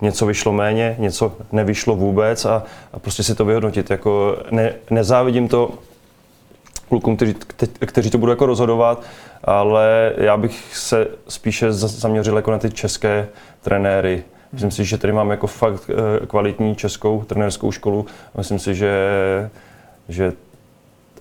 něco 0.00 0.26
vyšlo 0.26 0.52
méně, 0.52 0.96
něco 0.98 1.32
nevyšlo 1.52 1.96
vůbec 1.96 2.44
a, 2.44 2.62
a 2.92 2.98
prostě 2.98 3.22
si 3.22 3.34
to 3.34 3.44
vyhodnotit. 3.44 3.90
Jako 3.90 4.38
ne, 4.50 4.74
nezávidím 4.90 5.48
to 5.48 5.70
klukům, 6.88 7.16
kteří, 7.16 7.34
kteří 7.86 8.10
to 8.10 8.18
budou 8.18 8.30
jako 8.30 8.46
rozhodovat, 8.46 9.02
ale 9.44 10.12
já 10.16 10.36
bych 10.36 10.76
se 10.76 11.06
spíše 11.28 11.72
zaměřil 11.72 12.36
jako 12.36 12.50
na 12.50 12.58
ty 12.58 12.70
české 12.70 13.28
trenéry. 13.62 14.24
Myslím 14.52 14.70
si, 14.70 14.84
že 14.84 14.98
tady 14.98 15.12
máme 15.12 15.34
jako 15.34 15.46
fakt 15.46 15.90
eh, 15.90 16.26
kvalitní 16.26 16.76
českou 16.76 17.24
trenérskou 17.24 17.72
školu. 17.72 18.06
Myslím 18.36 18.58
si, 18.58 18.74
že, 18.74 18.92
že 20.08 20.32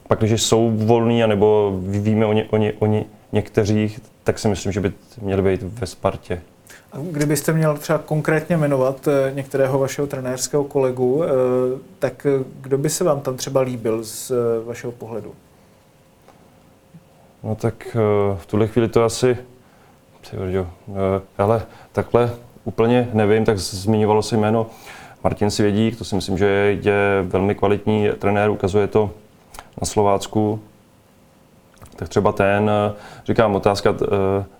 pak, 0.08 0.20
když 0.20 0.41
jsou 0.41 0.72
volní, 0.75 1.24
anebo 1.24 1.79
víme 1.82 2.25
o, 2.25 2.34
ně, 2.34 2.46
o, 2.50 2.58
ně, 2.58 2.74
o 2.79 2.86
ně, 2.86 3.05
některých, 3.32 4.00
tak 4.24 4.39
si 4.39 4.48
myslím, 4.48 4.72
že 4.72 4.82
by 4.82 4.94
měli 5.22 5.41
být 5.41 5.62
ve 5.63 5.88
Spartě. 5.88 6.41
Kdybyste 7.01 7.53
měl 7.53 7.77
třeba 7.77 7.99
konkrétně 7.99 8.57
jmenovat 8.57 9.07
eh, 9.07 9.31
některého 9.33 9.79
vašeho 9.79 10.07
trenérského 10.07 10.63
kolegu, 10.63 11.23
eh, 11.23 11.27
tak 11.99 12.27
kdo 12.61 12.77
by 12.77 12.89
se 12.89 13.03
vám 13.03 13.21
tam 13.21 13.37
třeba 13.37 13.61
líbil 13.61 14.03
z 14.03 14.31
vašeho 14.65 14.91
pohledu? 14.91 15.33
No 17.45 17.55
tak 17.55 17.87
eh, 17.89 17.99
v 18.37 18.45
tuhle 18.45 18.67
chvíli 18.67 18.87
to 18.87 19.03
asi, 19.03 19.37
eh, 20.33 20.65
ale 21.37 21.65
takhle 21.91 22.31
úplně 22.63 23.09
nevím, 23.13 23.45
tak 23.45 23.59
zmiňovalo 23.59 24.23
se 24.23 24.37
jméno 24.37 24.67
Martin 25.23 25.51
Svědík, 25.51 25.97
to 25.97 26.03
si 26.05 26.15
myslím, 26.15 26.37
že 26.37 26.45
je 26.81 27.23
velmi 27.23 27.55
kvalitní 27.55 28.09
trenér, 28.19 28.49
ukazuje 28.49 28.87
to 28.87 29.11
na 29.81 29.85
Slovácku. 29.85 30.59
Tak 31.95 32.09
třeba 32.09 32.31
ten, 32.31 32.69
eh, 32.69 32.93
říkám, 33.25 33.55
otázka 33.55 33.95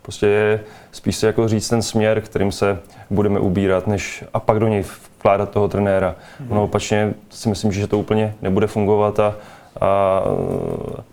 prostě 0.02 0.28
je 0.28 0.60
spíš 0.92 1.16
si 1.16 1.26
jako 1.26 1.48
říct 1.48 1.70
ten 1.70 1.82
směr, 1.82 2.22
kterým 2.22 2.52
se 2.52 2.80
budeme 3.10 3.40
ubírat, 3.40 3.88
než 3.88 4.24
a 4.34 4.40
pak 4.40 4.60
do 4.60 4.68
něj 4.68 4.84
vkládat 5.18 5.50
toho 5.50 5.68
trenéra. 5.68 6.16
Mm-hmm. 6.16 6.54
No 6.56 6.64
opačně 6.64 7.14
si 7.30 7.50
myslím, 7.50 7.72
že 7.72 7.88
to 7.88 8.00
úplně 8.00 8.36
nebude 8.42 8.68
fungovat 8.68 9.20
a, 9.20 9.36
a 9.82 10.22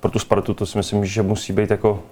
pro 0.01 0.11
tu 0.11 0.19
Spartu 0.19 0.55
to 0.55 0.67
si 0.67 0.79
myslím, 0.79 1.05
že 1.05 1.23
musí 1.23 1.53
být 1.53 1.71
jako 1.71 2.03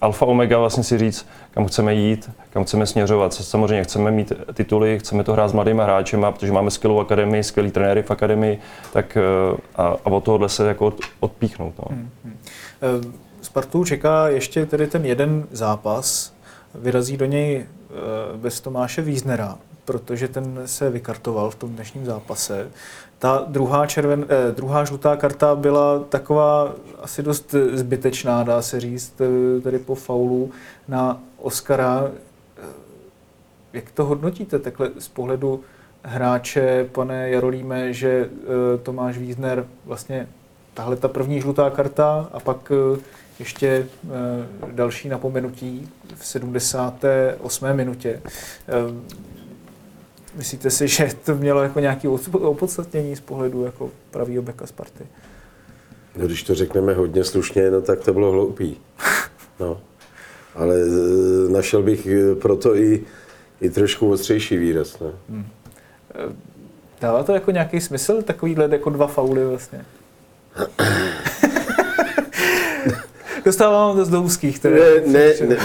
alfa 0.00 0.26
omega 0.26 0.58
vlastně 0.58 0.84
si 0.84 0.98
říct, 0.98 1.26
kam 1.50 1.66
chceme 1.66 1.94
jít, 1.94 2.30
kam 2.50 2.64
chceme 2.64 2.86
směřovat. 2.86 3.34
Samozřejmě 3.34 3.84
chceme 3.84 4.10
mít 4.10 4.32
tituly, 4.54 4.98
chceme 4.98 5.24
to 5.24 5.32
hrát 5.32 5.48
s 5.48 5.52
mladými 5.52 5.82
hráči, 5.82 6.16
protože 6.16 6.52
máme 6.52 6.70
skvělou 6.70 7.00
akademii, 7.00 7.42
skvělý 7.42 7.70
trenéry 7.70 8.02
v 8.02 8.10
akademii, 8.10 8.58
tak 8.92 9.16
eh, 9.16 9.56
a, 9.76 9.86
a 9.86 10.06
od 10.06 10.24
tohohle 10.24 10.48
se 10.48 10.68
jako 10.68 10.92
odpíchnout. 11.20 11.74
No. 11.78 11.84
Hmm, 11.90 12.10
hmm. 12.24 12.36
Eh, 12.82 13.26
Spartu 13.42 13.84
čeká 13.84 14.28
ještě 14.28 14.66
tedy 14.66 14.86
ten 14.86 15.04
jeden 15.04 15.46
zápas. 15.50 16.32
Vyrazí 16.74 17.16
do 17.16 17.24
něj 17.24 17.56
eh, 17.56 17.96
bez 18.36 18.60
Tomáše 18.60 19.02
Víznera, 19.02 19.58
protože 19.86 20.28
ten 20.28 20.62
se 20.66 20.90
vykartoval 20.90 21.50
v 21.50 21.54
tom 21.54 21.70
dnešním 21.70 22.06
zápase. 22.06 22.68
Ta 23.18 23.44
druhá, 23.48 23.86
červen, 23.86 24.26
eh, 24.28 24.52
druhá 24.52 24.84
žlutá 24.84 25.16
karta 25.16 25.56
byla 25.56 25.98
taková 25.98 26.72
asi 27.02 27.22
dost 27.22 27.54
zbytečná, 27.72 28.42
dá 28.42 28.62
se 28.62 28.80
říct, 28.80 29.20
eh, 29.20 29.60
tedy 29.60 29.78
po 29.78 29.94
faulu 29.94 30.50
na 30.88 31.20
Oscara. 31.38 32.10
Eh, 32.58 32.62
jak 33.72 33.90
to 33.90 34.04
hodnotíte 34.04 34.58
takhle 34.58 34.90
z 34.98 35.08
pohledu 35.08 35.60
hráče, 36.06 36.88
pane 36.92 37.30
Jarolíme, 37.30 37.92
že 37.92 38.08
eh, 38.30 38.78
Tomáš 38.82 39.18
Vízner 39.18 39.66
vlastně 39.84 40.28
tahle 40.74 40.96
ta 40.96 41.08
první 41.08 41.40
žlutá 41.40 41.70
karta 41.70 42.28
a 42.32 42.40
pak 42.40 42.72
eh, 42.96 43.00
ještě 43.38 43.66
eh, 43.66 44.72
další 44.72 45.08
napomenutí 45.08 45.88
v 46.14 46.26
78. 46.26 47.74
minutě. 47.74 48.22
Myslíte 50.36 50.70
si, 50.70 50.88
že 50.88 51.08
to 51.24 51.34
mělo 51.34 51.62
jako 51.62 51.80
nějaké 51.80 52.08
opodstatnění 52.32 53.16
z 53.16 53.20
pohledu 53.20 53.64
jako 53.64 53.90
pravýho 54.10 54.42
beka 54.42 54.66
Sparty? 54.66 55.04
No, 56.16 56.26
když 56.26 56.42
to 56.42 56.54
řekneme 56.54 56.94
hodně 56.94 57.24
slušně, 57.24 57.70
no 57.70 57.80
tak 57.80 58.00
to 58.00 58.12
bylo 58.12 58.32
hloupý. 58.32 58.76
No. 59.60 59.80
Ale 60.54 60.74
e, 60.76 61.52
našel 61.52 61.82
bych 61.82 62.06
e, 62.06 62.34
proto 62.34 62.76
i, 62.76 63.04
i 63.60 63.70
trošku 63.70 64.10
ostřejší 64.10 64.56
výraz. 64.56 64.98
No. 65.00 65.12
Hmm. 65.28 65.46
E, 66.14 66.34
dává 67.00 67.22
to 67.22 67.32
jako 67.32 67.50
nějaký 67.50 67.80
smysl, 67.80 68.22
takovýhle 68.22 68.68
jako 68.70 68.90
dva 68.90 69.06
fauly 69.06 69.46
vlastně? 69.46 69.84
Dostávám 73.44 73.96
to 73.96 74.04
z 74.04 74.08
do 74.08 74.22
úzkých. 74.22 74.64
Ne, 74.64 74.70
ne, 75.06 75.32
ne, 75.48 75.56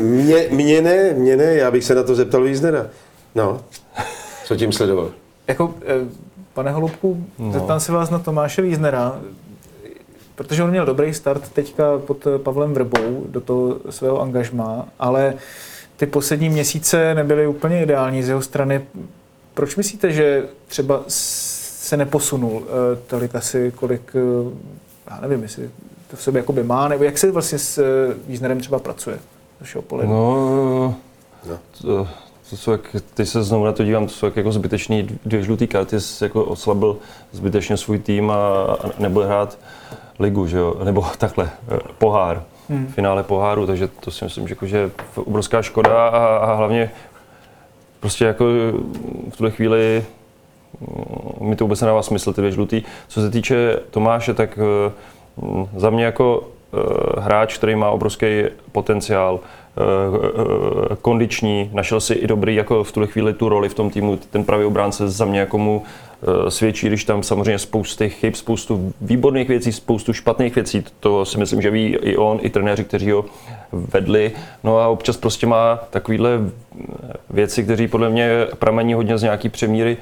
mě, 0.00 0.48
mě 0.50 0.82
ne, 0.82 1.12
mě 1.12 1.36
ne, 1.36 1.54
já 1.54 1.70
bych 1.70 1.84
se 1.84 1.94
na 1.94 2.02
to 2.02 2.14
zeptal 2.14 2.42
Víznera. 2.42 2.86
No. 3.34 3.64
Co 4.46 4.56
tím 4.56 4.72
sledoval? 4.72 5.10
Jako, 5.48 5.74
eh, 5.82 6.08
pane 6.54 6.70
Holubku, 6.70 7.26
no. 7.38 7.52
zeptám 7.52 7.80
se 7.80 7.92
vás 7.92 8.10
na 8.10 8.18
Tomáše 8.18 8.62
Víznera, 8.62 9.20
protože 10.34 10.64
on 10.64 10.70
měl 10.70 10.86
dobrý 10.86 11.14
start 11.14 11.48
teďka 11.48 11.98
pod 11.98 12.26
Pavlem 12.42 12.74
Vrbou 12.74 13.24
do 13.28 13.40
toho 13.40 13.76
svého 13.90 14.20
angažma, 14.20 14.88
ale 14.98 15.34
ty 15.96 16.06
poslední 16.06 16.48
měsíce 16.48 17.14
nebyly 17.14 17.46
úplně 17.46 17.82
ideální 17.82 18.22
z 18.22 18.28
jeho 18.28 18.42
strany. 18.42 18.84
Proč 19.54 19.76
myslíte, 19.76 20.12
že 20.12 20.48
třeba 20.66 21.04
se 21.06 21.96
neposunul 21.96 22.62
eh, 22.66 22.96
tolik 23.06 23.34
asi, 23.34 23.72
kolik, 23.76 24.12
eh, 24.14 24.50
já 25.10 25.20
nevím, 25.20 25.42
jestli 25.42 25.70
to 26.10 26.16
v 26.16 26.22
sobě 26.22 26.40
jakoby 26.40 26.62
má, 26.62 26.88
nebo 26.88 27.04
jak 27.04 27.18
se 27.18 27.30
vlastně 27.30 27.58
s 27.58 27.82
Víznerem 28.26 28.60
třeba 28.60 28.78
pracuje 28.78 29.18
z 29.56 29.60
vašeho 29.60 29.82
pohledu? 29.82 30.12
No, 30.12 30.94
no. 31.48 31.58
To, 31.82 32.08
to 32.50 32.56
jsou, 32.56 32.72
jak, 32.72 32.96
teď 33.14 33.28
se 33.28 33.42
znovu 33.42 33.64
na 33.64 33.72
to 33.72 33.84
dívám, 33.84 34.06
to 34.06 34.12
jsou 34.12 34.26
jak, 34.26 34.36
jako 34.36 34.52
zbytečný 34.52 35.08
dvě 35.26 35.42
žlutý 35.42 35.66
karty, 35.66 35.96
jako 36.22 36.44
oslabil 36.44 36.96
zbytečně 37.32 37.76
svůj 37.76 37.98
tým 37.98 38.30
a, 38.30 38.62
a 38.62 38.90
nebude 38.98 39.26
hrát 39.26 39.58
ligu, 40.18 40.46
že 40.46 40.58
jo? 40.58 40.76
nebo 40.84 41.06
takhle, 41.18 41.50
eh, 41.68 41.78
pohár, 41.98 42.42
hmm. 42.68 42.86
finále 42.86 43.22
poháru, 43.22 43.66
takže 43.66 43.88
to 44.00 44.10
si 44.10 44.24
myslím, 44.24 44.48
že, 44.48 44.52
jako, 44.52 44.66
že 44.66 44.76
je 44.76 44.90
obrovská 45.14 45.62
škoda 45.62 46.08
a, 46.08 46.36
a 46.36 46.54
hlavně 46.54 46.90
prostě 48.00 48.24
jako 48.24 48.44
v 49.30 49.36
tuhle 49.36 49.50
chvíli 49.50 50.04
mm, 50.80 51.48
mi 51.48 51.56
to 51.56 51.64
vůbec 51.64 51.80
nedává 51.80 52.02
smysl, 52.02 52.32
ty 52.32 52.40
dvě 52.40 52.52
žlutý. 52.52 52.82
Co 53.08 53.20
se 53.20 53.30
týče 53.30 53.76
Tomáše, 53.90 54.34
tak 54.34 54.58
eh, 54.58 54.92
mm, 55.36 55.66
za 55.76 55.90
mě 55.90 56.04
jako 56.04 56.42
eh, 56.42 57.20
hráč, 57.20 57.58
který 57.58 57.76
má 57.76 57.90
obrovský 57.90 58.26
potenciál, 58.72 59.40
Eh, 59.40 59.65
kondiční, 61.02 61.70
našel 61.72 62.00
si 62.00 62.14
i 62.14 62.26
dobrý 62.26 62.54
jako 62.54 62.84
v 62.84 62.92
tuhle 62.92 63.06
chvíli 63.06 63.32
tu 63.32 63.48
roli 63.48 63.68
v 63.68 63.74
tom 63.74 63.90
týmu, 63.90 64.18
ten 64.30 64.44
pravý 64.44 64.64
obránce 64.64 65.08
za 65.08 65.24
mě 65.24 65.40
jako 65.40 65.58
mu 65.58 65.82
eh, 65.82 66.50
svědčí, 66.50 66.86
když 66.86 67.04
tam 67.04 67.22
samozřejmě 67.22 67.58
spousty 67.58 68.08
chyb, 68.10 68.34
spoustu 68.34 68.92
výborných 69.00 69.48
věcí, 69.48 69.72
spoustu 69.72 70.12
špatných 70.12 70.54
věcí, 70.54 70.84
to 71.00 71.24
si 71.24 71.38
myslím, 71.38 71.62
že 71.62 71.70
ví 71.70 71.96
i 71.96 72.16
on, 72.16 72.38
i 72.42 72.50
trenéři, 72.50 72.84
kteří 72.84 73.10
ho 73.10 73.24
vedli. 73.72 74.32
No 74.64 74.78
a 74.78 74.88
občas 74.88 75.16
prostě 75.16 75.46
má 75.46 75.76
takovýhle 75.90 76.30
věci, 77.30 77.64
kteří 77.64 77.88
podle 77.88 78.10
mě 78.10 78.46
pramení 78.58 78.94
hodně 78.94 79.18
z 79.18 79.22
nějaký 79.22 79.48
přemíry 79.48 79.96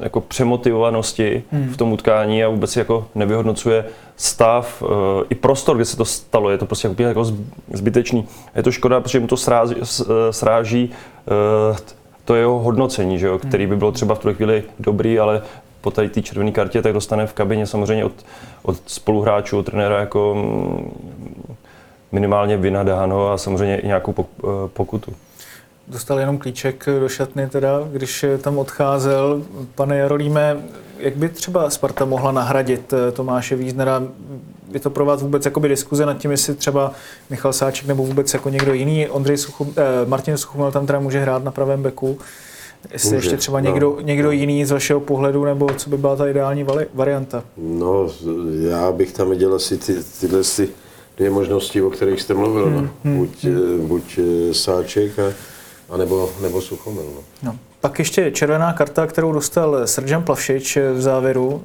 jako 0.00 0.20
přemotivovanosti 0.20 1.42
hmm. 1.52 1.68
v 1.68 1.76
tom 1.76 1.92
utkání 1.92 2.44
a 2.44 2.48
vůbec 2.48 2.76
jako 2.76 3.06
nevyhodnocuje 3.14 3.84
stav 4.16 4.82
uh, 4.82 4.88
i 5.30 5.34
prostor, 5.34 5.76
kde 5.76 5.84
se 5.84 5.96
to 5.96 6.04
stalo. 6.04 6.50
Je 6.50 6.58
to 6.58 6.66
prostě 6.66 6.88
jako, 6.88 7.02
jako 7.02 7.24
zbytečný. 7.72 8.28
Je 8.56 8.62
to 8.62 8.72
škoda, 8.72 9.00
protože 9.00 9.20
mu 9.20 9.26
to 9.26 9.36
sráží, 9.36 9.74
eh, 9.80 10.32
sráží 10.32 10.90
uh, 11.70 11.76
to 12.24 12.34
jeho 12.34 12.58
hodnocení, 12.58 13.18
že 13.18 13.26
jo, 13.26 13.38
který 13.38 13.64
hmm. 13.64 13.70
by 13.70 13.76
bylo 13.76 13.92
třeba 13.92 14.14
v 14.14 14.18
tuhle 14.18 14.34
chvíli 14.34 14.62
dobrý, 14.78 15.18
ale 15.18 15.42
po 15.80 15.90
tady 15.90 16.08
té 16.08 16.22
červené 16.22 16.52
kartě 16.52 16.82
tak 16.82 16.92
dostane 16.92 17.26
v 17.26 17.32
kabině 17.32 17.66
samozřejmě 17.66 18.04
od, 18.04 18.12
od 18.62 18.76
spoluhráčů, 18.86 19.58
od 19.58 19.66
trenéra 19.66 20.00
jako 20.00 20.34
mm, 20.34 20.92
minimálně 22.12 22.56
vynadáno 22.56 23.32
a 23.32 23.38
samozřejmě 23.38 23.78
i 23.78 23.86
nějakou 23.86 24.14
pokutu. 24.66 25.12
Dostal 25.88 26.18
jenom 26.20 26.38
klíček 26.38 26.86
do 27.00 27.08
šatny, 27.08 27.48
teda, 27.48 27.80
když 27.92 28.24
tam 28.40 28.58
odcházel. 28.58 29.42
Pane 29.74 29.96
Jarolíme, 29.98 30.56
jak 30.98 31.16
by 31.16 31.28
třeba 31.28 31.70
Sparta 31.70 32.04
mohla 32.04 32.32
nahradit 32.32 32.92
eh, 32.92 33.12
Tomáše 33.12 33.56
Víznera? 33.56 34.02
Je 34.72 34.80
to 34.80 34.90
pro 34.90 35.04
vás 35.04 35.22
vůbec 35.22 35.44
jakoby 35.44 35.68
diskuze 35.68 36.06
nad 36.06 36.18
tím, 36.18 36.30
jestli 36.30 36.54
třeba 36.54 36.92
Michal 37.30 37.52
Sáček 37.52 37.86
nebo 37.86 38.02
vůbec 38.06 38.34
jako 38.34 38.48
někdo 38.48 38.74
jiný? 38.74 39.08
Ondřej 39.08 39.36
Suchum, 39.36 39.74
eh, 39.76 40.06
Martin 40.08 40.36
Suchumel 40.36 40.72
tam 40.72 40.86
teda 40.86 41.00
může 41.00 41.20
hrát 41.20 41.44
na 41.44 41.50
pravém 41.50 41.82
beku. 41.82 42.18
Jestli 42.92 43.08
Může, 43.08 43.16
ještě 43.16 43.36
třeba 43.36 43.60
no. 43.60 43.70
někdo, 43.70 43.98
někdo 44.00 44.30
jiný 44.30 44.64
z 44.64 44.70
vašeho 44.70 45.00
pohledu, 45.00 45.44
nebo 45.44 45.68
co 45.76 45.90
by 45.90 45.96
byla 45.98 46.16
ta 46.16 46.28
ideální 46.28 46.64
vali- 46.64 46.86
varianta? 46.94 47.42
No, 47.56 48.08
já 48.70 48.92
bych 48.92 49.12
tam 49.12 49.30
viděl 49.30 49.54
asi 49.54 49.78
ty, 49.78 49.96
tyhle 50.20 50.42
ty 50.56 50.68
dvě 51.16 51.30
možnosti, 51.30 51.82
o 51.82 51.90
kterých 51.90 52.20
jste 52.22 52.34
mluvil. 52.34 52.66
Hmm, 52.66 52.90
no. 53.04 53.12
Buď, 53.16 53.44
eh, 53.44 53.86
buď 53.86 54.18
eh, 54.18 54.54
Sáček, 54.54 55.18
a, 55.18 55.22
a 55.90 55.96
nebo, 55.96 56.30
nebo 56.42 56.60
Suchomil. 56.60 57.04
No. 57.14 57.22
No. 57.42 57.58
Pak 57.80 57.98
ještě 57.98 58.30
červená 58.30 58.72
karta, 58.72 59.06
kterou 59.06 59.32
dostal 59.32 59.86
Srdžan 59.86 60.22
Plavšič 60.22 60.78
v 60.92 61.00
závěru. 61.00 61.62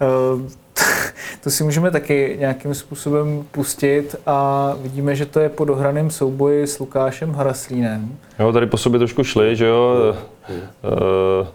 Eh, 0.00 0.58
To 1.40 1.50
si 1.50 1.64
můžeme 1.64 1.90
taky 1.90 2.36
nějakým 2.38 2.74
způsobem 2.74 3.44
pustit 3.50 4.16
a 4.26 4.72
vidíme, 4.82 5.16
že 5.16 5.26
to 5.26 5.40
je 5.40 5.48
po 5.48 5.64
dohraném 5.64 6.10
souboji 6.10 6.66
s 6.66 6.78
Lukášem 6.78 7.32
Haraslínem. 7.34 8.16
Jo, 8.38 8.52
tady 8.52 8.66
po 8.66 8.76
sobě 8.76 8.98
trošku 8.98 9.24
šli, 9.24 9.56
že 9.56 9.66
jo. 9.66 10.14
Eh, 10.50 11.46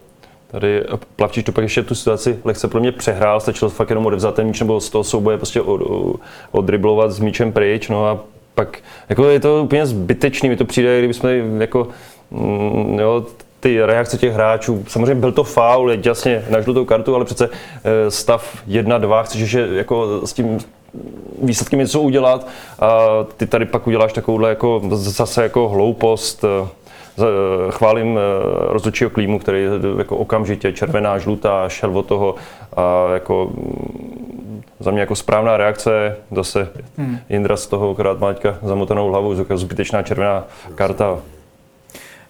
Tady 0.48 0.84
Plavčič 1.16 1.46
to 1.46 1.52
pak 1.52 1.64
ještě 1.64 1.84
tu 1.84 1.96
situaci 1.96 2.40
lehce 2.44 2.68
pro 2.68 2.80
mě 2.80 2.92
přehrál, 2.92 3.40
stačilo 3.40 3.72
fakt 3.72 3.90
jenom 3.90 4.06
odevzat 4.06 4.36
ten 4.36 4.48
míč 4.48 4.60
nebo 4.60 4.82
z 4.82 4.90
toho 4.90 5.04
souboje 5.04 5.38
prostě 5.38 5.62
od, 5.62 5.82
odriblovat 6.52 7.12
s 7.12 7.20
míčem 7.20 7.52
pryč, 7.52 7.90
no 7.90 8.06
a 8.06 8.20
pak 8.56 8.78
jako 9.10 9.26
je 9.30 9.40
to 9.40 9.64
úplně 9.64 9.86
zbytečný, 9.86 10.50
mi 10.50 10.56
to 10.56 10.66
přijde, 10.66 11.00
kdybychom 11.00 11.62
jako, 11.62 11.88
mm, 12.32 13.00
jo, 13.00 13.26
ty 13.60 13.86
reakce 13.86 14.18
těch 14.18 14.34
hráčů, 14.34 14.84
samozřejmě 14.88 15.16
byl 15.16 15.32
to 15.32 15.44
faul, 15.44 15.92
je 15.92 16.00
jasně 16.06 16.46
na 16.50 16.62
žlutou 16.62 16.86
kartu, 16.86 17.16
ale 17.16 17.26
přece 17.26 17.50
eh, 17.84 18.12
stav 18.12 18.58
1-2, 18.68 19.24
chceš 19.24 19.42
ještě 19.42 19.68
jako 19.72 20.28
s 20.28 20.34
tím 20.34 20.58
výsledkem 21.42 21.80
něco 21.80 22.02
udělat 22.02 22.48
a 22.80 23.00
ty 23.38 23.48
tady 23.48 23.66
pak 23.66 23.88
uděláš 23.88 24.14
takovouhle 24.14 24.50
jako 24.50 24.82
zase 24.94 25.44
jako 25.44 25.70
hloupost. 25.70 26.44
eh, 26.44 26.68
za- 27.18 27.28
Chválím 27.70 28.18
eh, 28.18 28.22
rozhodčího 28.74 29.10
klímu, 29.10 29.40
který 29.40 29.66
jako 29.98 30.18
okamžitě 30.18 30.72
červená, 30.74 31.18
žlutá, 31.18 31.70
šel 31.70 31.98
od 31.98 32.06
toho 32.06 32.36
a 32.78 33.14
jako 33.14 33.52
mm, 33.54 34.23
za 34.84 34.92
mě 34.92 35.00
jako 35.00 35.16
správná 35.16 35.58
reakce, 35.58 36.16
zase 36.32 36.70
hmm. 36.98 37.18
Jindra 37.30 37.58
z 37.58 37.68
toho 37.68 37.92
akorát 37.92 38.20
má 38.20 38.34
teďka 38.34 38.58
zamotanou 38.64 39.10
hlavu, 39.10 39.36
zbytečná 39.56 40.04
červená 40.04 40.44
karta. 40.76 41.20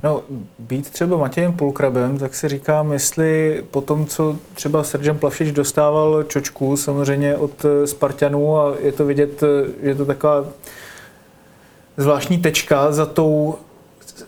No, 0.03 0.21
být 0.59 0.89
třeba 0.89 1.17
Matějem 1.17 1.53
Pulkrabem, 1.53 2.17
tak 2.17 2.35
si 2.35 2.47
říkám, 2.47 2.93
jestli 2.93 3.63
po 3.71 3.81
tom, 3.81 4.05
co 4.05 4.37
třeba 4.53 4.83
Srdžan 4.83 5.17
Plavšič 5.17 5.51
dostával 5.51 6.23
čočku 6.23 6.77
samozřejmě 6.77 7.37
od 7.37 7.65
eh, 7.65 7.87
Spartanů 7.87 8.57
a 8.57 8.73
je 8.79 8.91
to 8.91 9.05
vidět, 9.05 9.43
eh, 9.43 9.47
že 9.81 9.89
je 9.89 9.95
to 9.95 10.05
taková 10.05 10.45
zvláštní 11.97 12.37
tečka 12.37 12.91
za 12.91 13.05
tou 13.05 13.55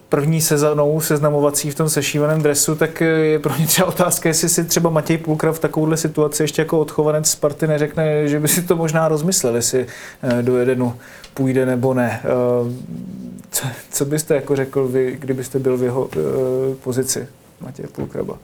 první 0.10 0.42
sezónou 0.42 1.02
seznamovací 1.02 1.72
v 1.72 1.76
tom 1.76 1.90
sešívaném 1.90 2.42
dresu, 2.42 2.76
tak 2.76 3.02
eh, 3.02 3.06
je 3.06 3.40
pro 3.40 3.54
mě 3.58 3.68
třeba 3.68 3.88
otázka, 3.88 4.30
jestli 4.30 4.50
si 4.50 4.64
třeba 4.64 4.90
Matěj 4.90 5.18
Pulkra 5.18 5.54
v 5.54 5.60
takovouhle 5.60 5.98
situaci 5.98 6.44
ještě 6.44 6.62
jako 6.62 6.80
odchovanec 6.80 7.30
Sparty 7.30 7.68
neřekne, 7.68 8.28
že 8.28 8.40
by 8.40 8.48
si 8.48 8.62
to 8.62 8.76
možná 8.76 9.08
rozmyslel, 9.08 9.56
jestli 9.56 9.86
eh, 10.24 10.44
do 10.44 10.58
jedenu 10.58 10.94
půjde 11.34 11.66
nebo 11.66 11.94
ne. 11.94 12.22
Eh, 12.24 13.36
Co, 13.52 13.68
co 13.92 14.06
byste 14.06 14.36
jako 14.36 14.56
řekl 14.56 14.88
vy, 14.88 15.18
kdybyste 15.20 15.60
byl 15.60 15.78
v 15.78 15.84
jeho 15.84 16.10
eh, 16.14 16.76
pozici 16.84 17.28
Matěje 17.62 17.88
Pulkraba? 17.88 18.38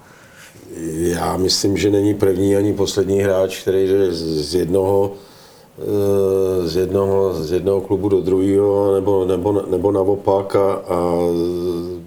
Já 0.97 1.37
myslím, 1.37 1.77
že 1.77 1.89
není 1.89 2.13
první 2.13 2.55
ani 2.55 2.73
poslední 2.73 3.21
hráč, 3.21 3.61
který 3.61 3.87
jde 3.87 4.13
z 4.13 4.55
jednoho, 4.55 5.13
z 6.63 6.75
jednoho, 6.75 7.33
z 7.33 7.51
jednoho 7.51 7.81
klubu 7.81 8.09
do 8.09 8.21
druhého, 8.21 8.95
nebo, 8.95 9.25
nebo, 9.25 9.63
nebo 9.69 9.91
naopak 9.91 10.55
a, 10.55 10.73
a 10.73 11.17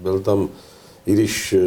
byl 0.01 0.19
tam, 0.19 0.49
i 1.05 1.13
když 1.13 1.53
eh, 1.53 1.59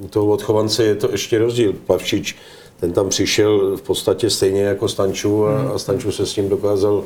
u 0.00 0.08
toho 0.08 0.26
odchovance 0.26 0.84
je 0.84 0.94
to 0.94 1.10
ještě 1.10 1.38
rozdíl. 1.38 1.74
Pavčič, 1.86 2.36
ten 2.80 2.92
tam 2.92 3.08
přišel 3.08 3.76
v 3.76 3.82
podstatě 3.82 4.30
stejně 4.30 4.62
jako 4.62 4.88
Stanču 4.88 5.46
a, 5.46 5.62
a 5.74 5.78
Stanču 5.78 6.12
se 6.12 6.26
s 6.26 6.32
tím 6.32 6.48
dokázal, 6.48 7.04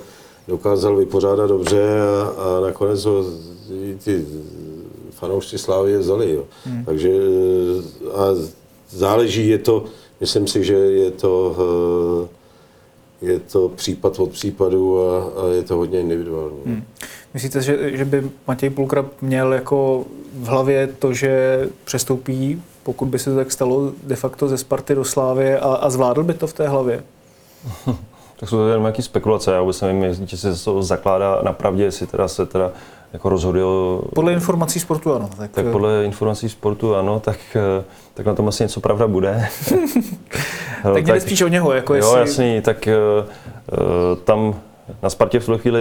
dokázal 0.48 0.96
vypořádat 0.96 1.46
dobře 1.46 2.00
a, 2.00 2.22
a 2.22 2.60
nakonec 2.60 3.04
ho 3.04 3.24
ty 4.04 4.26
fanoušci 5.10 5.58
Slávy 5.58 5.98
vzali. 5.98 6.30
Jo. 6.30 6.44
Hmm. 6.64 6.84
Takže 6.84 7.10
eh, 7.10 8.10
a 8.14 8.24
záleží, 8.90 9.48
je 9.48 9.58
to, 9.58 9.84
myslím 10.20 10.46
si, 10.46 10.64
že 10.64 10.74
je 10.74 11.10
to, 11.10 11.56
eh, 12.26 12.41
je 13.22 13.38
to 13.38 13.68
případ 13.68 14.18
od 14.18 14.30
případu 14.30 15.10
a, 15.10 15.24
a 15.24 15.46
je 15.48 15.62
to 15.62 15.76
hodně 15.76 16.00
individuální. 16.00 16.56
Hmm. 16.66 16.84
Myslíte, 17.34 17.62
že, 17.62 17.96
že 17.96 18.04
by 18.04 18.30
Matěj 18.46 18.70
Pulkrab 18.70 19.06
měl 19.20 19.52
jako 19.52 20.04
v 20.34 20.46
hlavě 20.46 20.86
to, 20.86 21.12
že 21.12 21.62
přestoupí, 21.84 22.62
pokud 22.82 23.06
by 23.06 23.18
se 23.18 23.30
to 23.30 23.36
tak 23.36 23.52
stalo, 23.52 23.92
de 24.02 24.16
facto 24.16 24.48
ze 24.48 24.58
Sparty 24.58 24.94
do 24.94 25.04
Slávy 25.04 25.56
a, 25.56 25.74
a 25.74 25.90
zvládl 25.90 26.24
by 26.24 26.34
to 26.34 26.46
v 26.46 26.52
té 26.52 26.68
hlavě? 26.68 27.02
Tak 28.40 28.48
jsou 28.48 28.56
to 28.56 28.68
jenom 28.68 28.82
nějaké 28.82 29.02
spekulace, 29.02 29.52
já 29.52 29.60
vůbec 29.60 29.80
nevím, 29.80 30.04
jestli 30.04 30.38
se 30.38 30.64
to 30.64 30.82
zakládá 30.82 31.40
na 31.42 31.52
pravdě, 31.52 31.84
jestli 31.84 32.06
teda 32.06 32.28
se 32.28 32.46
teda 32.46 32.72
jako 33.12 33.28
rozhoduje 33.28 33.64
o- 33.64 34.02
Podle 34.14 34.32
informací 34.32 34.80
sportu 34.80 35.14
ano. 35.14 35.30
Tak, 35.36 35.50
Tak 35.50 35.66
eh, 35.66 35.72
podle 35.72 36.04
informací 36.04 36.48
sportu 36.48 36.94
ano, 36.94 37.20
tak, 37.20 37.38
eh, 37.54 37.84
tak 38.14 38.26
na 38.26 38.34
tom 38.34 38.48
asi 38.48 38.62
něco 38.62 38.80
pravda 38.80 39.06
bude. 39.06 39.48
No, 40.84 40.92
tak 40.94 41.04
jde 41.04 41.20
spíš 41.20 41.42
o 41.42 41.48
něho, 41.48 41.72
jako 41.72 41.94
jo, 41.94 42.16
jestli... 42.16 42.20
jasný, 42.20 42.60
tak 42.62 42.88
eh, 42.88 42.96
tam 44.24 44.54
na 45.02 45.10
Spartě 45.10 45.40
v 45.40 45.44
tuhle 45.44 45.58
chvíli 45.58 45.80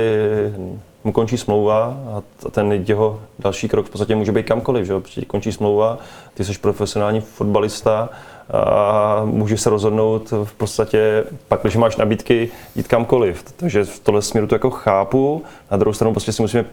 mu 1.04 1.12
končí 1.12 1.38
smlouva 1.38 1.98
a 2.08 2.22
ten 2.52 2.72
jeho 2.72 3.20
další 3.40 3.70
krok 3.70 3.86
v 3.86 3.90
podstatě 3.90 4.16
může 4.16 4.32
být 4.32 4.46
kamkoliv, 4.46 4.86
že 4.86 4.94
jo? 4.94 5.00
Protože 5.00 5.26
končí 5.26 5.52
smlouva, 5.52 5.98
ty 6.34 6.44
jsi 6.44 6.60
profesionální 6.60 7.22
fotbalista 7.22 8.10
a 8.54 9.22
můžeš 9.26 9.62
se 9.62 9.70
rozhodnout 9.70 10.34
v 10.44 10.54
podstatě, 10.54 11.24
pak, 11.48 11.62
když 11.62 11.76
máš 11.76 11.96
nabídky, 11.96 12.50
jít 12.76 12.88
kamkoliv. 12.88 13.44
Takže 13.56 13.84
v 13.84 14.00
tohle 14.00 14.22
směru 14.22 14.48
to 14.48 14.56
jako 14.56 14.70
chápu, 14.70 15.44
na 15.72 15.78
druhou 15.78 15.94
stranu 15.94 16.14
prostě 16.14 16.32
si 16.32 16.42
musíme 16.42 16.66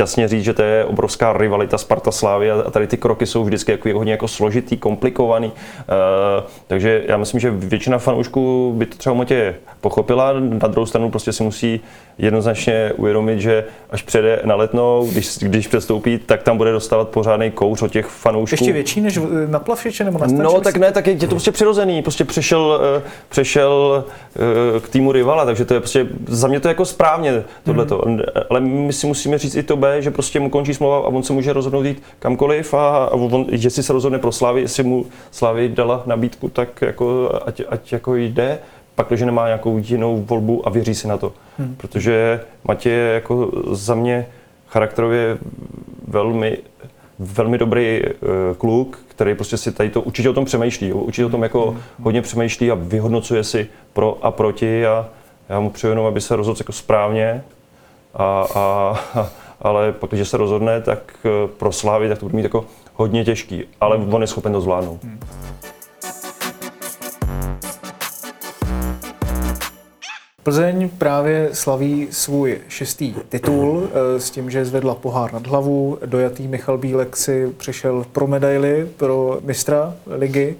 jasně 0.00 0.28
říct, 0.28 0.44
že 0.44 0.54
to 0.54 0.62
je 0.62 0.84
obrovská 0.84 1.32
rivalita 1.32 1.78
Sparta 1.78 2.10
Slávy 2.10 2.50
a 2.50 2.70
tady 2.70 2.86
ty 2.86 2.96
kroky 2.96 3.26
jsou 3.26 3.44
vždycky 3.44 3.72
jako 3.72 3.88
hodně 3.94 4.12
jako 4.12 4.28
složitý, 4.28 4.76
komplikovaný. 4.76 5.46
Uh, 5.46 5.52
takže 6.66 7.02
já 7.06 7.16
myslím, 7.16 7.40
že 7.40 7.50
většina 7.50 7.98
fanoušků 7.98 8.72
by 8.76 8.86
to 8.86 8.96
třeba 8.96 9.14
Matě 9.14 9.54
pochopila. 9.80 10.32
Na 10.40 10.68
druhou 10.68 10.86
stranu 10.86 11.10
prostě 11.10 11.32
si 11.32 11.42
musí 11.42 11.80
jednoznačně 12.18 12.92
uvědomit, 12.96 13.40
že 13.40 13.64
až 13.90 14.02
přede 14.02 14.40
na 14.44 14.54
letnou, 14.54 15.08
když, 15.12 15.38
když 15.38 15.66
přestoupí, 15.68 16.18
tak 16.18 16.42
tam 16.42 16.56
bude 16.56 16.72
dostávat 16.72 17.08
pořádný 17.08 17.50
kouř 17.50 17.82
od 17.82 17.92
těch 17.92 18.06
fanoušků. 18.06 18.54
Ještě 18.54 18.72
větší 18.72 19.00
než 19.00 19.18
na 19.46 19.58
Plavšiče 19.58 20.04
nebo 20.04 20.18
na 20.18 20.26
No 20.26 20.50
Stanče, 20.50 20.64
tak 20.64 20.76
ne, 20.76 20.92
tak 20.92 21.06
je 21.06 21.12
je 21.12 21.18
to 21.18 21.26
prostě 21.26 21.52
přirozený, 21.52 22.02
prostě 22.02 22.24
přešel, 22.24 22.80
eh, 22.98 23.02
přešel 23.28 24.04
eh, 24.76 24.80
k 24.80 24.88
týmu 24.88 25.12
rivala, 25.12 25.44
takže 25.44 25.64
to 25.64 25.74
je 25.74 25.80
prostě, 25.80 26.06
za 26.28 26.48
mě 26.48 26.60
to 26.60 26.68
je 26.68 26.70
jako 26.70 26.84
správně 26.84 27.42
tohleto, 27.64 28.02
Mhm. 28.06 28.20
ale 28.50 28.60
my 28.60 28.92
si 28.92 29.06
musíme 29.06 29.19
říct 29.38 29.56
i 29.56 29.62
to 29.62 29.76
B, 29.76 30.02
že 30.02 30.10
prostě 30.10 30.40
mu 30.40 30.50
končí 30.50 30.74
smlouva 30.74 30.96
a 30.96 31.00
on 31.00 31.22
se 31.22 31.32
může 31.32 31.52
rozhodnout 31.52 31.82
jít 31.82 32.02
kamkoliv 32.18 32.74
a, 32.74 33.04
a 33.04 33.10
on, 33.10 33.46
jestli 33.50 33.82
se 33.82 33.92
rozhodne 33.92 34.18
pro 34.18 34.32
Slávy, 34.32 34.60
jestli 34.60 34.82
mu 34.82 35.06
Slávy 35.30 35.68
dala 35.68 36.02
nabídku, 36.06 36.48
tak 36.48 36.82
jako, 36.82 37.38
ať, 37.46 37.62
ať 37.68 37.92
jako 37.92 38.16
jde, 38.16 38.58
pak, 38.94 39.08
když 39.08 39.20
nemá 39.20 39.46
nějakou 39.46 39.78
jinou 39.78 40.22
volbu 40.22 40.66
a 40.66 40.70
věří 40.70 40.94
si 40.94 41.08
na 41.08 41.16
to. 41.16 41.32
Hmm. 41.58 41.74
Protože 41.76 42.40
Matěj 42.64 42.92
je 42.92 43.14
jako 43.14 43.50
za 43.70 43.94
mě 43.94 44.26
charakterově 44.68 45.38
velmi, 46.08 46.58
velmi 47.18 47.58
dobrý 47.58 48.02
uh, 48.02 48.56
kluk, 48.58 48.98
který 49.08 49.34
prostě 49.34 49.56
si 49.56 49.72
tady 49.72 49.90
to 49.90 50.00
určitě 50.00 50.30
o 50.30 50.32
tom 50.32 50.44
přemýšlí. 50.44 50.88
jo. 50.88 50.96
Určitě 50.96 51.26
o 51.26 51.30
tom 51.30 51.42
jako 51.42 51.76
hodně 52.02 52.22
přemýšlí 52.22 52.70
a 52.70 52.74
vyhodnocuje 52.74 53.44
si 53.44 53.68
pro 53.92 54.18
a 54.22 54.30
proti 54.30 54.86
a 54.86 55.08
já 55.48 55.60
mu 55.60 55.70
přeju 55.70 55.90
jenom, 55.90 56.06
aby 56.06 56.20
se 56.20 56.36
rozhodl 56.36 56.60
jako 56.60 56.72
správně. 56.72 57.42
A, 58.14 58.46
a, 58.54 59.00
ale 59.62 59.94
když 60.10 60.28
se 60.28 60.36
rozhodne, 60.36 60.80
tak 60.80 60.98
eh, 61.24 61.48
pro 61.58 61.72
Slávy, 61.72 62.08
tak 62.08 62.18
to 62.18 62.24
bude 62.24 62.36
mít 62.36 62.42
jako 62.42 62.64
hodně 62.94 63.24
těžký, 63.24 63.64
ale 63.80 63.96
on 63.96 64.20
je 64.20 64.26
schopen 64.26 64.52
to 64.52 64.60
zvládnout. 64.60 65.00
Plzeň 70.42 70.88
právě 70.98 71.48
slaví 71.52 72.08
svůj 72.10 72.60
šestý 72.68 73.14
titul 73.28 73.88
eh, 73.88 74.20
s 74.20 74.30
tím, 74.30 74.50
že 74.50 74.64
zvedla 74.64 74.94
pohár 74.94 75.32
nad 75.32 75.46
hlavu. 75.46 75.98
Dojatý 76.06 76.48
Michal 76.48 76.78
Bílek 76.78 77.16
si 77.16 77.52
přišel 77.56 78.06
pro 78.12 78.26
medaily 78.26 78.88
pro 78.96 79.38
mistra 79.44 79.94
ligy. 80.06 80.56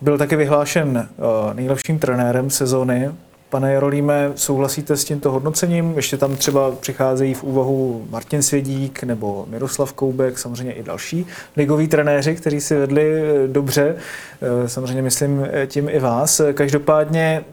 Byl 0.00 0.18
taky 0.18 0.36
vyhlášen 0.36 1.08
eh, 1.08 1.54
nejlepším 1.54 1.98
trenérem 1.98 2.50
sezóny. 2.50 3.10
Pane 3.50 3.72
Jarolíme, 3.72 4.32
souhlasíte 4.34 4.96
s 4.96 5.04
tímto 5.04 5.30
hodnocením? 5.30 5.92
Ještě 5.96 6.16
tam 6.16 6.36
třeba 6.36 6.70
přicházejí 6.70 7.34
v 7.34 7.44
úvahu 7.44 8.06
Martin 8.10 8.42
Svědík 8.42 9.02
nebo 9.02 9.46
Miroslav 9.48 9.92
Koubek, 9.92 10.38
samozřejmě 10.38 10.72
i 10.72 10.82
další 10.82 11.26
ligoví 11.56 11.88
trenéři, 11.88 12.34
kteří 12.34 12.60
si 12.60 12.76
vedli 12.76 13.12
eh, 13.12 13.48
dobře. 13.48 13.96
Eh, 14.42 14.68
samozřejmě 14.68 15.02
myslím 15.02 15.46
eh, 15.52 15.66
tím 15.66 15.88
i 15.88 15.98
vás. 15.98 16.40
Každopádně, 16.54 17.44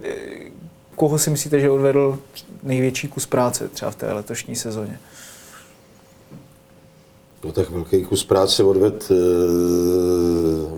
koho 0.96 1.18
si 1.18 1.30
myslíte, 1.30 1.60
že 1.60 1.70
odvedl 1.70 2.20
největší 2.64 3.08
kus 3.08 3.26
práce 3.26 3.68
třeba 3.68 3.92
v 3.92 3.96
té 3.96 4.14
letošní 4.14 4.56
sezóně? 4.56 5.00
No 7.44 7.52
tak 7.52 7.70
velký 7.70 8.06
kus 8.06 8.24
práce 8.24 8.64
odved 8.64 9.12
uh, 9.12 9.18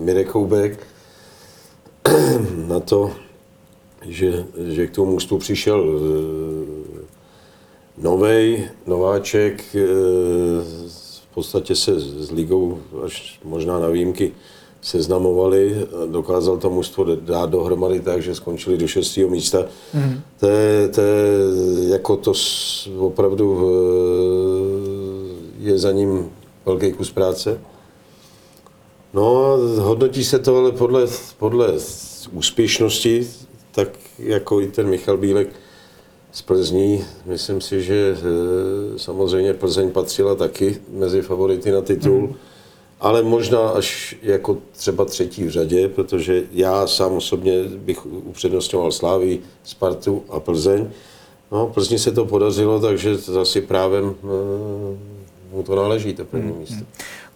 Mirek 0.00 0.28
Koubek 0.28 0.86
na 2.66 2.80
to, 2.80 3.10
že, 4.06 4.46
že 4.68 4.86
k 4.86 4.94
tomu 4.94 5.12
můstu 5.12 5.38
přišel 5.38 5.80
uh, 5.80 6.02
novej, 7.98 8.68
nováček, 8.86 9.64
uh, 9.74 9.80
v 11.30 11.34
podstatě 11.34 11.74
se 11.74 12.00
s 12.00 12.30
ligou 12.30 12.78
až 13.04 13.40
možná 13.44 13.78
na 13.78 13.88
výjimky 13.88 14.32
seznamovali, 14.82 15.86
dokázal 16.06 16.56
to 16.56 16.70
mužstvo 16.70 17.04
dát 17.14 17.50
dohromady 17.50 18.00
tak, 18.00 18.22
že 18.22 18.34
skončili 18.34 18.76
do 18.76 18.88
šestého 18.88 19.28
místa. 19.28 19.64
Mm. 19.94 20.20
To, 20.40 20.46
je, 20.46 20.88
to 20.88 21.00
je, 21.00 21.88
jako 21.88 22.16
to 22.16 22.32
opravdu 22.98 23.70
je 25.58 25.78
za 25.78 25.92
ním 25.92 26.30
velký 26.66 26.92
kus 26.92 27.10
práce. 27.10 27.60
No, 29.14 29.56
hodnotí 29.78 30.24
se 30.24 30.38
to 30.38 30.56
ale 30.56 30.72
podle, 30.72 31.06
podle 31.38 31.74
úspěšnosti, 32.32 33.28
tak 33.72 33.88
jako 34.18 34.60
i 34.60 34.66
ten 34.66 34.88
Michal 34.88 35.16
Bílek 35.16 35.48
z 36.32 36.42
Plzní. 36.42 37.04
Myslím 37.26 37.60
si, 37.60 37.82
že 37.82 37.94
e, 37.94 38.98
samozřejmě 38.98 39.54
Plzeň 39.54 39.90
patřila 39.90 40.34
taky 40.34 40.78
mezi 40.88 41.22
favority 41.22 41.70
na 41.70 41.80
titul, 41.80 42.20
mm. 42.20 42.34
ale 43.00 43.22
možná 43.22 43.68
až 43.68 44.16
jako 44.22 44.58
třeba 44.72 45.04
třetí 45.04 45.44
v 45.44 45.50
řadě, 45.50 45.88
protože 45.88 46.42
já 46.52 46.86
sám 46.86 47.12
osobně 47.12 47.64
bych 47.64 48.06
upřednostňoval 48.06 48.92
Slávy, 48.92 49.40
Spartu 49.64 50.22
a 50.28 50.40
Plzeň. 50.40 50.90
No, 51.52 51.66
Plzni 51.66 51.98
se 51.98 52.12
to 52.12 52.24
podařilo, 52.24 52.80
takže 52.80 53.16
zase 53.16 53.60
právem 53.60 54.14
e, 54.24 55.56
mu 55.56 55.62
to 55.62 55.76
náleží, 55.76 56.14
to 56.14 56.24
první 56.24 56.50
hmm. 56.50 56.60
místo. 56.60 56.84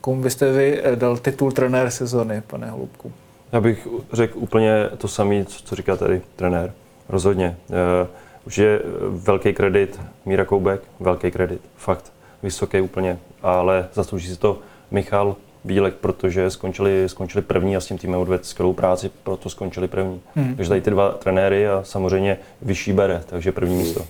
Komu 0.05 0.23
byste 0.23 0.53
vy 0.53 0.81
eh, 0.83 0.97
dal 0.97 1.17
titul 1.17 1.53
trenér 1.53 1.91
sezony, 1.91 2.43
pane 2.47 2.71
Holubku? 2.71 3.13
Já 3.53 3.61
bych 3.61 3.89
řekl 4.13 4.39
úplně 4.39 4.89
to 4.99 5.09
samé, 5.09 5.45
co 5.45 5.77
říká 5.77 5.97
tady 5.97 6.23
trenér. 6.37 6.73
Rozhodně. 7.09 7.57
Uh, 7.69 8.09
už 8.47 8.59
je 8.59 8.81
velký 9.09 9.53
kredit 9.53 10.01
Míra 10.27 10.45
Koubek, 10.45 10.81
velký 11.01 11.31
kredit, 11.31 11.61
fakt, 11.77 12.13
vysoký 12.43 12.81
úplně, 12.81 13.19
ale 13.43 13.89
zaslouží 13.95 14.29
si 14.29 14.37
to 14.37 14.59
Michal 14.91 15.37
Bílek, 15.65 15.95
protože 15.95 16.51
skončili, 16.51 17.05
skončili 17.07 17.43
první 17.43 17.77
a 17.77 17.81
s 17.81 17.87
tím 17.87 17.99
týmem 17.99 18.21
odvedl 18.21 18.45
skvělou 18.45 18.73
práci, 18.73 19.11
proto 19.23 19.51
skončili 19.51 19.89
první. 19.89 20.21
Hmm. 20.35 20.57
Takže 20.57 20.69
tady 20.69 20.81
ty 20.81 20.91
dva 20.91 21.13
trenéry 21.13 21.69
a 21.69 21.81
samozřejmě 21.85 22.39
vyšší 22.63 22.93
bere, 22.93 23.23
takže 23.27 23.53
první 23.53 23.75
hmm. 23.75 23.85
místo. 23.85 24.05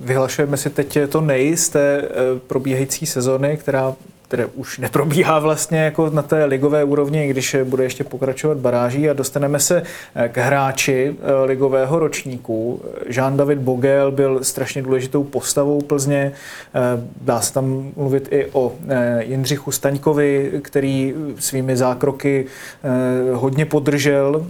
Vyhlašujeme 0.00 0.56
si 0.56 0.70
teď 0.70 0.98
to 1.08 1.20
nej 1.20 1.56
z 1.56 1.68
té 1.68 2.02
eh, 2.02 2.08
probíhající 2.46 3.06
sezony, 3.06 3.56
která 3.56 3.94
které 4.28 4.46
už 4.46 4.78
neprobíhá 4.78 5.38
vlastně 5.38 5.78
jako 5.78 6.10
na 6.10 6.22
té 6.22 6.44
ligové 6.44 6.84
úrovni, 6.84 7.28
když 7.28 7.56
bude 7.64 7.84
ještě 7.84 8.04
pokračovat 8.04 8.58
baráží 8.58 9.10
a 9.10 9.12
dostaneme 9.12 9.58
se 9.60 9.82
eh, 10.14 10.28
k 10.28 10.36
hráči 10.38 11.16
eh, 11.20 11.44
ligového 11.44 11.98
ročníku. 11.98 12.82
Jean-David 13.06 13.58
Bogel 13.58 14.10
byl 14.10 14.44
strašně 14.44 14.82
důležitou 14.82 15.24
postavou 15.24 15.80
Plzně. 15.80 16.32
Dá 17.20 17.40
se 17.40 17.52
tam 17.52 17.92
mluvit 17.96 18.28
i 18.30 18.46
o 18.52 18.72
Jindřichu 19.20 19.72
Staňkovi, 19.72 20.60
který 20.62 21.14
svými 21.38 21.76
zákroky 21.76 22.46
hodně 23.32 23.64
podržel 23.64 24.46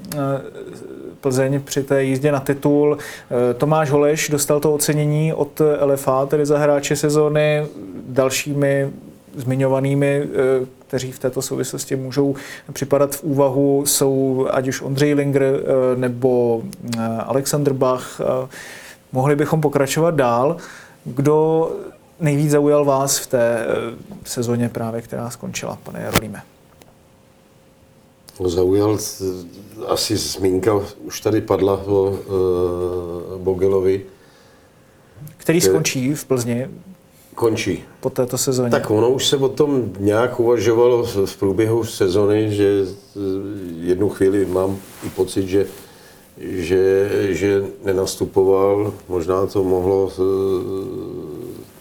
Plzeň 1.26 1.60
při 1.62 1.82
té 1.82 2.04
jízdě 2.04 2.32
na 2.32 2.40
titul. 2.40 2.98
Eh, 3.00 3.54
Tomáš 3.54 3.90
Holeš 3.90 4.28
dostal 4.28 4.60
to 4.60 4.74
ocenění 4.74 5.32
od 5.32 5.62
LFA, 5.80 6.26
tedy 6.26 6.46
za 6.46 6.58
hráče 6.58 6.96
sezóny. 6.96 7.66
Dalšími 8.08 8.90
zmiňovanými, 9.36 10.22
eh, 10.22 10.66
kteří 10.86 11.12
v 11.12 11.18
této 11.18 11.42
souvislosti 11.42 11.96
můžou 11.96 12.34
připadat 12.72 13.16
v 13.16 13.22
úvahu, 13.22 13.86
jsou 13.86 14.46
ať 14.50 14.68
už 14.68 14.82
Ondřej 14.82 15.14
Linger 15.14 15.42
eh, 15.42 15.96
nebo 15.96 16.62
Alexander 17.18 17.72
Bach. 17.72 18.20
Mohli 19.12 19.36
bychom 19.36 19.60
pokračovat 19.60 20.14
dál. 20.14 20.56
Kdo 21.04 21.70
nejvíc 22.20 22.50
zaujal 22.50 22.84
vás 22.84 23.18
v 23.18 23.26
té 23.26 23.66
sezóně 24.24 24.68
právě, 24.68 25.02
která 25.02 25.30
skončila, 25.30 25.78
pane 25.82 26.00
Jarolíme? 26.00 26.42
zaujal, 28.44 28.98
asi 29.86 30.16
zmínka 30.16 30.80
už 30.98 31.20
tady 31.20 31.40
padla 31.40 31.82
o 31.86 32.14
e, 32.14 32.18
Bogelovi. 33.38 34.06
Který 35.36 35.60
skončí 35.60 36.14
v 36.14 36.24
Plzni? 36.24 36.68
Končí. 37.36 37.84
Po 38.00 38.10
této 38.10 38.38
sezóně. 38.38 38.70
Tak 38.70 38.90
ono 38.90 39.10
už 39.10 39.26
se 39.26 39.36
o 39.36 39.48
tom 39.48 39.92
nějak 39.98 40.40
uvažovalo 40.40 41.02
v 41.26 41.36
průběhu 41.36 41.84
sezony, 41.84 42.54
že 42.54 42.84
jednu 43.80 44.08
chvíli 44.08 44.46
mám 44.46 44.76
i 45.06 45.08
pocit, 45.08 45.48
že, 45.48 45.66
že, 46.38 47.08
že 47.34 47.64
nenastupoval. 47.84 48.92
Možná 49.08 49.46
to 49.46 49.64
mohlo, 49.64 50.12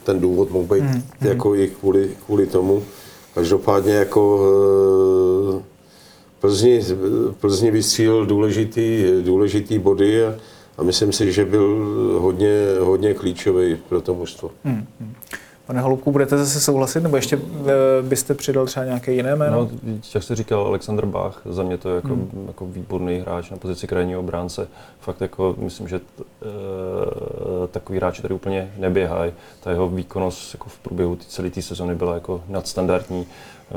ten 0.04 0.20
důvod 0.20 0.52
mohl 0.52 0.76
být 0.76 0.84
hmm. 0.84 1.04
jako 1.22 1.56
i 1.56 1.68
kvůli, 1.68 2.10
kvůli 2.26 2.48
tomu. 2.48 2.84
Každopádně 3.34 3.94
jako 3.94 4.42
Plzni, 6.40 6.82
Plzni 7.40 7.72
vystřílel 7.72 8.26
důležitý, 8.26 9.06
důležitý 9.22 9.80
body 9.80 10.26
a, 10.26 10.36
a 10.78 10.84
myslím 10.84 11.14
si, 11.14 11.32
že 11.32 11.46
byl 11.46 11.68
hodně, 12.20 12.52
hodně 12.80 13.14
klíčový 13.14 13.76
pro 13.90 14.02
to 14.02 14.14
mužstvo. 14.14 14.52
Hmm, 14.64 14.86
hmm. 15.00 15.14
Pane 15.66 15.82
Holubku, 15.82 16.12
budete 16.12 16.38
zase 16.38 16.60
souhlasit, 16.60 17.04
nebo 17.04 17.16
ještě 17.16 17.36
eh, 17.38 17.72
byste 18.02 18.34
přidal 18.34 18.66
třeba 18.66 18.86
nějaké 18.86 19.12
jiné 19.12 19.36
jméno? 19.36 19.70
No, 19.84 19.92
jak 20.14 20.24
jste 20.24 20.36
říkal, 20.36 20.62
Alexander 20.62 21.06
Bach, 21.06 21.42
za 21.46 21.64
mě 21.64 21.78
to 21.78 21.90
je 21.90 21.96
jako, 21.96 22.08
hmm. 22.08 22.44
jako 22.48 22.66
výborný 22.66 23.20
hráč 23.20 23.50
na 23.50 23.58
pozici 23.58 23.88
krajního 23.88 24.20
obránce. 24.20 24.68
Fakt 25.00 25.22
jako, 25.22 25.56
myslím, 25.58 25.88
že 25.88 26.00
t, 26.00 26.06
e, 26.20 27.68
takový 27.68 27.98
hráč 27.98 28.20
tady 28.20 28.34
úplně 28.34 28.72
neběhají. 28.78 29.32
Ta 29.64 29.72
jeho 29.72 29.90
výkonnost 29.90 30.54
jako 30.54 30.70
v 30.70 30.80
průběhu 30.80 31.16
celé 31.16 31.50
té 31.50 31.62
sezony 31.62 31.96
byla 31.96 32.14
jako 32.14 32.42
nadstandardní. 32.48 33.28
Eh, 33.72 33.76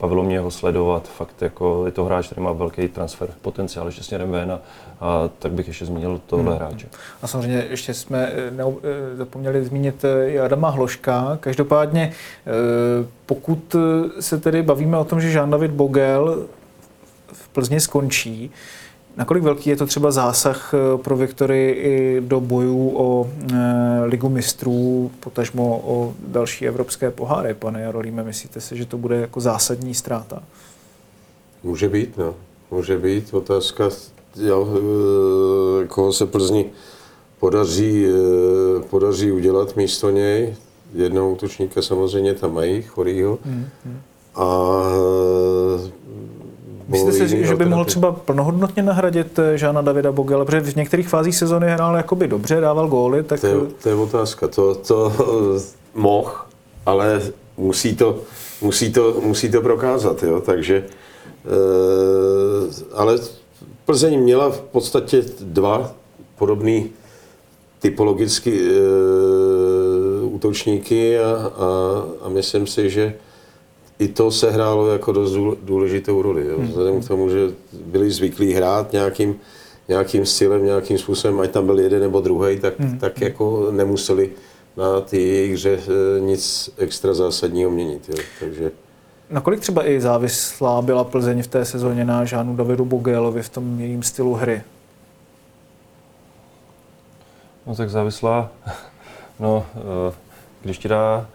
bavilo 0.00 0.22
mě 0.22 0.40
ho 0.40 0.50
sledovat, 0.50 1.08
fakt 1.08 1.42
jako 1.42 1.86
je 1.86 1.92
to 1.92 2.04
hráč, 2.04 2.26
který 2.26 2.42
má 2.42 2.52
velký 2.52 2.88
transfer 2.88 3.28
potenciál 3.42 3.86
ještě 3.86 4.02
směrem 4.02 4.30
ven 4.30 4.52
a, 4.52 4.60
a 5.00 5.30
tak 5.38 5.52
bych 5.52 5.66
ještě 5.68 5.86
zmínil 5.86 6.20
tohle 6.26 6.44
hmm. 6.44 6.56
hráče. 6.56 6.88
A 7.22 7.26
samozřejmě 7.26 7.66
ještě 7.70 7.94
jsme 7.94 8.26
eh, 8.26 8.52
eh, 8.84 9.16
zapomněli 9.16 9.64
zmínit 9.64 10.04
i 10.26 10.40
Adama 10.40 10.70
Hloška. 10.70 11.38
Každopádně, 11.40 12.12
pokud 13.26 13.76
se 14.20 14.38
tedy 14.38 14.62
bavíme 14.62 14.98
o 14.98 15.04
tom, 15.04 15.20
že 15.20 15.28
Jean-David 15.28 15.70
Bogel 15.70 16.46
v 17.32 17.48
Plzni 17.48 17.80
skončí, 17.80 18.50
Nakolik 19.16 19.42
velký 19.42 19.70
je 19.70 19.76
to 19.76 19.86
třeba 19.86 20.10
zásah 20.10 20.74
eh, 20.74 20.98
pro 20.98 21.16
Viktory 21.16 21.70
i 21.70 22.20
do 22.20 22.40
bojů 22.40 22.92
o 22.96 23.30
e, 23.52 24.04
ligu 24.04 24.28
mistrů, 24.28 25.10
potažmo 25.20 25.82
o 25.86 26.14
další 26.28 26.68
evropské 26.68 27.10
poháry, 27.10 27.54
pane 27.54 27.80
Jarolíme? 27.80 28.24
Myslíte 28.24 28.60
si, 28.60 28.76
že 28.76 28.86
to 28.86 28.98
bude 28.98 29.16
jako 29.16 29.40
zásadní 29.40 29.94
ztráta? 29.94 30.42
Může 31.62 31.88
být, 31.88 32.16
no. 32.16 32.34
Může 32.70 32.98
být. 32.98 33.34
Otázka, 33.34 33.88
jo, 34.36 34.68
e, 35.84 35.86
koho 35.86 36.12
se 36.12 36.26
Plzni 36.26 36.70
podaří, 37.40 38.06
podaří 38.90 39.32
udělat 39.32 39.76
místo 39.76 40.10
něj. 40.10 40.54
Jednoho 40.94 41.30
útočníka 41.30 41.82
samozřejmě 41.82 42.34
tam 42.34 42.54
mají, 42.54 42.82
chorýho. 42.82 43.38
Hmm, 43.44 43.66
hmm. 43.84 44.00
A 44.34 44.82
Myslíte 46.88 47.28
si, 47.28 47.46
že 47.46 47.56
by 47.56 47.64
mohl 47.64 47.84
třeba 47.84 48.12
plnohodnotně 48.12 48.82
nahradit 48.82 49.38
eh, 49.38 49.58
Žána 49.58 49.82
Davida 49.82 50.12
Bogela, 50.12 50.44
protože 50.44 50.60
v 50.60 50.76
některých 50.76 51.08
fázích 51.08 51.36
sezóny 51.36 51.66
hrál 51.70 51.96
jakoby 51.96 52.28
dobře, 52.28 52.60
dával 52.60 52.88
góly, 52.88 53.22
tak... 53.22 53.40
To 53.40 53.46
je, 53.46 53.54
to 53.82 53.88
je 53.88 53.94
otázka, 53.94 54.48
to, 54.48 54.74
to 54.74 55.12
eh, 55.56 55.60
mohl, 55.94 56.32
ale 56.86 57.22
musí 57.56 57.96
to, 57.96 58.18
musí 58.60 58.92
to, 58.92 59.20
musí 59.22 59.50
to 59.50 59.60
prokázat, 59.60 60.22
jo, 60.22 60.40
takže... 60.40 60.76
E, 60.76 60.84
ale 62.94 63.18
Plzeň 63.84 64.20
měla 64.20 64.50
v 64.50 64.60
podstatě 64.60 65.22
dva 65.40 65.92
podobný 66.38 66.90
typologicky 67.78 68.60
e, 68.60 68.80
útočníky 70.24 71.18
a, 71.18 71.30
a, 71.30 71.68
a 72.22 72.28
myslím 72.28 72.66
si, 72.66 72.90
že 72.90 73.14
i 73.98 74.08
to 74.08 74.30
se 74.30 74.50
hrálo 74.50 74.88
jako 74.92 75.12
dost 75.12 75.32
důležitou 75.62 76.22
roli. 76.22 76.46
Jo. 76.46 76.58
Hmm. 76.58 76.68
Vzhledem 76.68 77.00
k 77.00 77.08
tomu, 77.08 77.30
že 77.30 77.38
byli 77.84 78.10
zvyklí 78.10 78.52
hrát 78.52 78.92
nějakým, 78.92 79.36
nějakým 79.88 80.26
stylem, 80.26 80.64
nějakým 80.64 80.98
způsobem, 80.98 81.40
ať 81.40 81.50
tam 81.50 81.66
byl 81.66 81.80
jeden 81.80 82.00
nebo 82.00 82.20
druhý, 82.20 82.60
tak, 82.60 82.80
hmm. 82.80 82.98
tak 82.98 83.20
jako 83.20 83.68
nemuseli 83.70 84.30
na 84.76 85.00
ty 85.00 85.22
jejich 85.22 85.52
hře 85.52 85.78
eh, 85.86 86.20
nic 86.20 86.70
extra 86.76 87.14
zásadního 87.14 87.70
měnit. 87.70 88.08
Jo. 88.08 88.22
Takže 88.40 88.70
Nakolik 89.30 89.60
třeba 89.60 89.88
i 89.88 90.00
závislá 90.00 90.82
byla 90.82 91.04
Plzeň 91.04 91.42
v 91.42 91.46
té 91.46 91.64
sezóně 91.64 92.04
na 92.04 92.24
Žánu 92.24 92.56
Davidu 92.56 92.84
Bogelovi 92.84 93.42
v 93.42 93.48
tom 93.48 93.80
jejím 93.80 94.02
stylu 94.02 94.34
hry? 94.34 94.62
No 97.66 97.74
tak 97.74 97.90
závislá, 97.90 98.50
no, 99.40 99.66
eh, 99.76 100.14
když 100.62 100.78
ti 100.78 100.88
dá 100.88 101.28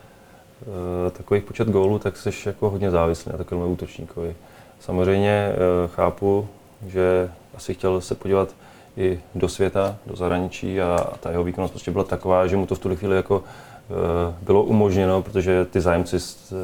eh, 1.08 1.12
takový 1.12 1.42
počet 1.42 1.70
gólů, 1.70 2.00
tak 2.00 2.18
jsi 2.18 2.30
jako 2.46 2.70
hodně 2.70 2.92
závislý 2.92 3.32
na 3.32 3.38
takovém 3.38 3.72
útočníkovi. 3.72 4.36
Samozřejmě 4.80 5.52
chápu, 5.88 6.48
že 6.88 7.32
asi 7.56 7.74
chtěl 7.74 8.02
se 8.02 8.16
podívat 8.16 8.50
i 8.98 9.20
do 9.36 9.50
světa, 9.50 9.96
do 10.06 10.16
zahraničí 10.16 10.82
a 10.82 11.14
ta 11.20 11.32
jeho 11.32 11.44
výkonnost 11.44 11.74
prostě 11.74 11.92
byla 11.92 12.04
taková, 12.04 12.48
že 12.48 12.58
mu 12.58 12.66
to 12.66 12.76
v 12.76 12.80
tuhle 12.80 12.98
chvíli 12.98 13.16
jako 13.16 13.44
eh, 13.44 14.36
bylo 14.42 14.64
umožněno, 14.64 15.22
protože 15.22 15.66
ty 15.66 15.82
zájemci 15.82 16.18
eh, 16.18 16.56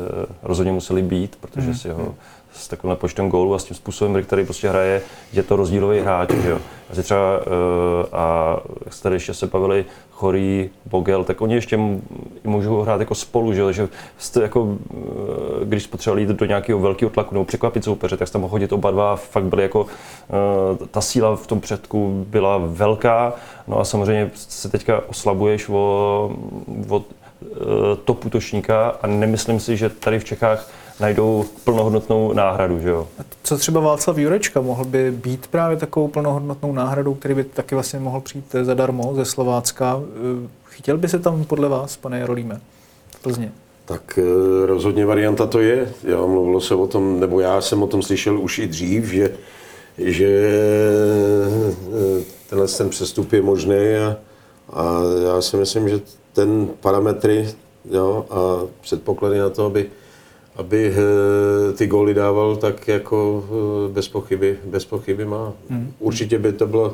rozhodně 0.43 0.71
museli 0.71 1.01
být, 1.01 1.35
protože 1.35 1.67
mhm. 1.67 1.75
si 1.75 1.89
ho 1.89 2.15
s 2.53 2.67
takovým 2.67 2.95
počtem 2.95 3.29
gólů 3.29 3.53
a 3.53 3.59
s 3.59 3.63
tím 3.63 3.75
způsobem, 3.75 4.23
který 4.23 4.45
prostě 4.45 4.69
hraje, 4.69 5.01
je 5.33 5.43
to 5.43 5.55
rozdílový 5.55 5.99
hráč. 5.99 6.31
Že 6.31 6.49
jo. 6.49 6.59
Asi 6.89 7.03
třeba, 7.03 7.39
eh, 7.41 8.07
a 8.11 8.57
jak 8.85 8.93
jste 8.93 9.03
tady 9.03 9.15
ještě 9.15 9.33
se 9.33 9.47
bavili, 9.47 9.85
Chorý, 10.11 10.69
Bogel, 10.85 11.23
tak 11.23 11.41
oni 11.41 11.55
ještě 11.55 11.79
můžou 12.43 12.81
hrát 12.81 12.99
jako 12.99 13.15
spolu, 13.15 13.53
že, 13.53 13.73
že 13.73 13.87
jste 14.17 14.41
jako, 14.41 14.77
eh, 14.91 15.65
když 15.65 15.87
potřebovali 15.87 16.21
jít 16.21 16.29
do 16.29 16.45
nějakého 16.45 16.79
velkého 16.79 17.09
tlaku 17.09 17.35
nebo 17.35 17.45
překvapit 17.45 17.83
soupeře, 17.83 18.17
tak 18.17 18.27
jste 18.27 18.37
mohli 18.37 18.51
chodit 18.51 18.73
oba 18.73 18.91
dva, 18.91 19.15
fakt 19.15 19.43
byly 19.43 19.63
jako, 19.63 19.85
eh, 20.29 20.85
ta 20.91 21.01
síla 21.01 21.35
v 21.35 21.47
tom 21.47 21.61
předku 21.61 22.25
byla 22.29 22.61
velká, 22.65 23.33
no 23.67 23.79
a 23.79 23.85
samozřejmě 23.85 24.31
se 24.33 24.69
teďka 24.69 25.01
oslabuješ 25.07 25.69
o, 25.69 26.35
o 26.89 27.03
top 28.05 28.25
útočníka 28.25 28.89
a 29.01 29.07
nemyslím 29.07 29.59
si, 29.59 29.77
že 29.77 29.89
tady 29.89 30.19
v 30.19 30.23
Čechách 30.23 30.69
najdou 30.99 31.45
plnohodnotnou 31.63 32.33
náhradu. 32.33 32.79
Že 32.79 32.89
jo? 32.89 33.07
A 33.19 33.23
co 33.43 33.57
třeba 33.57 33.81
Václav 33.81 34.17
Jurečka 34.17 34.61
mohl 34.61 34.85
by 34.85 35.11
být 35.11 35.47
právě 35.47 35.77
takovou 35.77 36.07
plnohodnotnou 36.07 36.73
náhradou, 36.73 37.13
který 37.13 37.33
by 37.33 37.43
taky 37.43 37.75
vlastně 37.75 37.99
mohl 37.99 38.21
přijít 38.21 38.55
zadarmo 38.63 39.15
ze 39.15 39.25
Slovácka. 39.25 40.01
Chtěl 40.63 40.97
by 40.97 41.09
se 41.09 41.19
tam 41.19 41.43
podle 41.43 41.69
vás, 41.69 41.97
pane 41.97 42.19
Jarolíme, 42.19 42.61
v 43.09 43.21
Plzně? 43.21 43.51
Tak 43.85 44.19
eh, 44.21 44.65
rozhodně 44.65 45.05
varianta 45.05 45.45
to 45.45 45.59
je. 45.59 45.93
Já 46.03 46.25
mluvilo 46.25 46.61
se 46.61 46.75
o 46.75 46.87
tom, 46.87 47.19
nebo 47.19 47.39
já 47.39 47.61
jsem 47.61 47.83
o 47.83 47.87
tom 47.87 48.01
slyšel 48.01 48.39
už 48.39 48.59
i 48.59 48.67
dřív, 48.67 49.05
že, 49.05 49.31
že 49.97 50.51
eh, 51.99 52.23
tenhle 52.49 52.67
ten 52.67 52.89
přestup 52.89 53.33
je 53.33 53.41
možný 53.41 53.75
a, 53.75 54.17
a 54.73 54.93
já 55.25 55.41
si 55.41 55.57
myslím, 55.57 55.89
že 55.89 55.99
ten 56.33 56.69
parametry 56.79 57.49
jo, 57.91 58.25
a 58.29 58.67
předpoklady 58.81 59.39
na 59.39 59.49
to, 59.49 59.65
aby 59.65 59.89
aby 60.59 60.93
eh, 60.93 61.73
ty 61.73 61.87
góly 61.87 62.13
dával, 62.13 62.55
tak 62.55 62.87
jako 62.87 63.43
eh, 63.47 63.93
bez 63.93 64.07
pochyby, 64.07 64.57
bez 64.65 64.85
pochyby 64.85 65.25
má. 65.25 65.53
Hmm. 65.69 65.93
Určitě 65.99 66.39
by 66.39 66.53
to 66.53 66.67
byla 66.67 66.93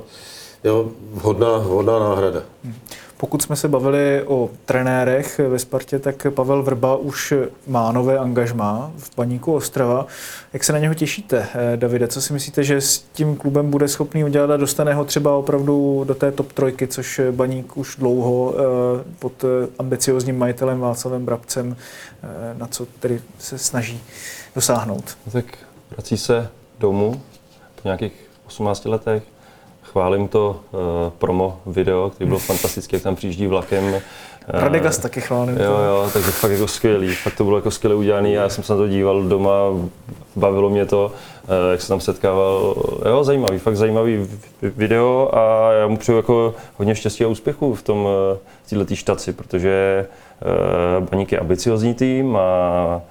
jo, 0.64 0.92
vhodná, 1.14 1.58
vhodná 1.58 2.00
náhrada. 2.00 2.42
Hmm. 2.64 2.74
Pokud 3.18 3.42
jsme 3.42 3.56
se 3.56 3.68
bavili 3.68 4.24
o 4.24 4.50
trenérech 4.66 5.40
ve 5.40 5.60
Spartě, 5.60 6.00
tak 6.00 6.28
Pavel 6.30 6.64
Vrba 6.64 6.96
už 6.96 7.34
má 7.68 7.92
nové 7.92 8.20
angažmá 8.20 8.92
v 8.98 9.16
Baníku 9.18 9.54
Ostrava. 9.54 10.08
Jak 10.54 10.64
se 10.64 10.74
na 10.74 10.80
něho 10.80 10.94
těšíte, 10.94 11.48
eh, 11.54 11.78
Davide? 11.78 12.08
Co 12.08 12.22
si 12.22 12.34
myslíte, 12.34 12.64
že 12.64 12.82
s 12.82 13.00
tím 13.14 13.36
klubem 13.36 13.72
bude 13.72 13.88
schopný 13.88 14.24
udělat 14.24 14.52
a 14.52 14.58
dostane 14.58 14.94
ho 14.94 15.06
třeba 15.06 15.36
opravdu 15.36 16.04
do 16.08 16.16
té 16.16 16.32
top 16.32 16.52
trojky, 16.52 16.88
což 16.88 17.22
Baník 17.32 17.78
už 17.78 17.96
dlouho 17.96 18.56
eh, 18.58 19.04
pod 19.20 19.44
eh, 19.44 19.68
ambiciozním 19.80 20.40
majitelem 20.40 20.80
Václavem 20.80 21.26
Brabcem, 21.26 21.76
na 22.58 22.68
co 22.68 22.86
tedy 22.86 23.22
se 23.40 23.58
snaží 23.58 24.04
dosáhnout? 24.56 25.18
Tak 25.32 25.46
vrací 25.92 26.18
se 26.18 26.50
domů 26.80 27.22
po 27.76 27.82
nějakých 27.84 28.14
18 28.48 28.86
letech, 28.86 29.24
chválím 29.96 30.28
to 30.28 30.60
uh, 30.72 30.80
promo 31.18 31.60
video, 31.66 32.10
který 32.10 32.28
bylo 32.28 32.40
fantastické, 32.52 32.96
jak 32.96 33.04
tam 33.04 33.16
přijíždí 33.16 33.48
vlakem. 33.48 33.84
Uh, 33.84 34.00
Radegas 34.48 34.98
taky 34.98 35.22
chválím. 35.22 35.58
Jo, 35.58 35.78
jo, 35.78 36.10
takže 36.14 36.32
fakt 36.32 36.52
jako 36.52 36.68
skvělý, 36.68 37.16
fakt 37.16 37.36
to 37.36 37.44
bylo 37.44 37.58
jako 37.58 37.72
skvěle 37.72 37.96
udělané, 37.96 38.30
já 38.30 38.50
jsem 38.50 38.64
se 38.64 38.74
na 38.74 38.78
to 38.78 38.88
díval 38.88 39.24
doma, 39.24 39.54
bavilo 40.36 40.70
mě 40.70 40.86
to, 40.86 41.12
uh, 41.44 41.72
jak 41.72 41.82
se 41.82 41.88
tam 41.88 42.00
setkával, 42.00 42.76
jo, 43.10 43.24
zajímavý, 43.24 43.60
fakt 43.60 43.78
zajímavý 43.78 44.28
video 44.62 45.30
a 45.34 45.72
já 45.72 45.88
mu 45.88 45.98
přeju 45.98 46.18
jako 46.18 46.56
hodně 46.78 46.96
štěstí 46.96 47.24
a 47.24 47.28
úspěchu 47.28 47.76
v 47.76 47.82
tom, 47.82 47.98
uh, 48.00 48.12
v 48.66 48.70
této 48.70 48.96
štaci, 48.96 49.34
protože 49.34 50.06
uh, 51.00 51.08
Baník 51.08 51.32
je 51.32 51.40
ambiciozní 51.40 51.94
tým 51.94 52.38
a 52.38 53.02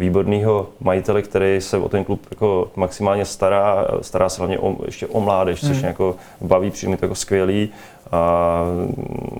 výborného 0.00 0.66
majitele, 0.80 1.22
který 1.22 1.60
se 1.60 1.76
o 1.76 1.88
ten 1.88 2.04
klub 2.04 2.20
jako 2.30 2.70
maximálně 2.76 3.24
stará, 3.24 3.86
stará 4.00 4.28
se 4.28 4.40
hlavně 4.40 4.58
o, 4.58 4.76
ještě 4.86 5.06
o 5.06 5.20
mládež, 5.20 5.60
což 5.60 5.76
hmm. 5.76 5.84
jako 5.84 6.16
baví, 6.40 6.70
přijde 6.70 6.98
jako 7.02 7.14
skvělý. 7.14 7.68
A 8.12 8.64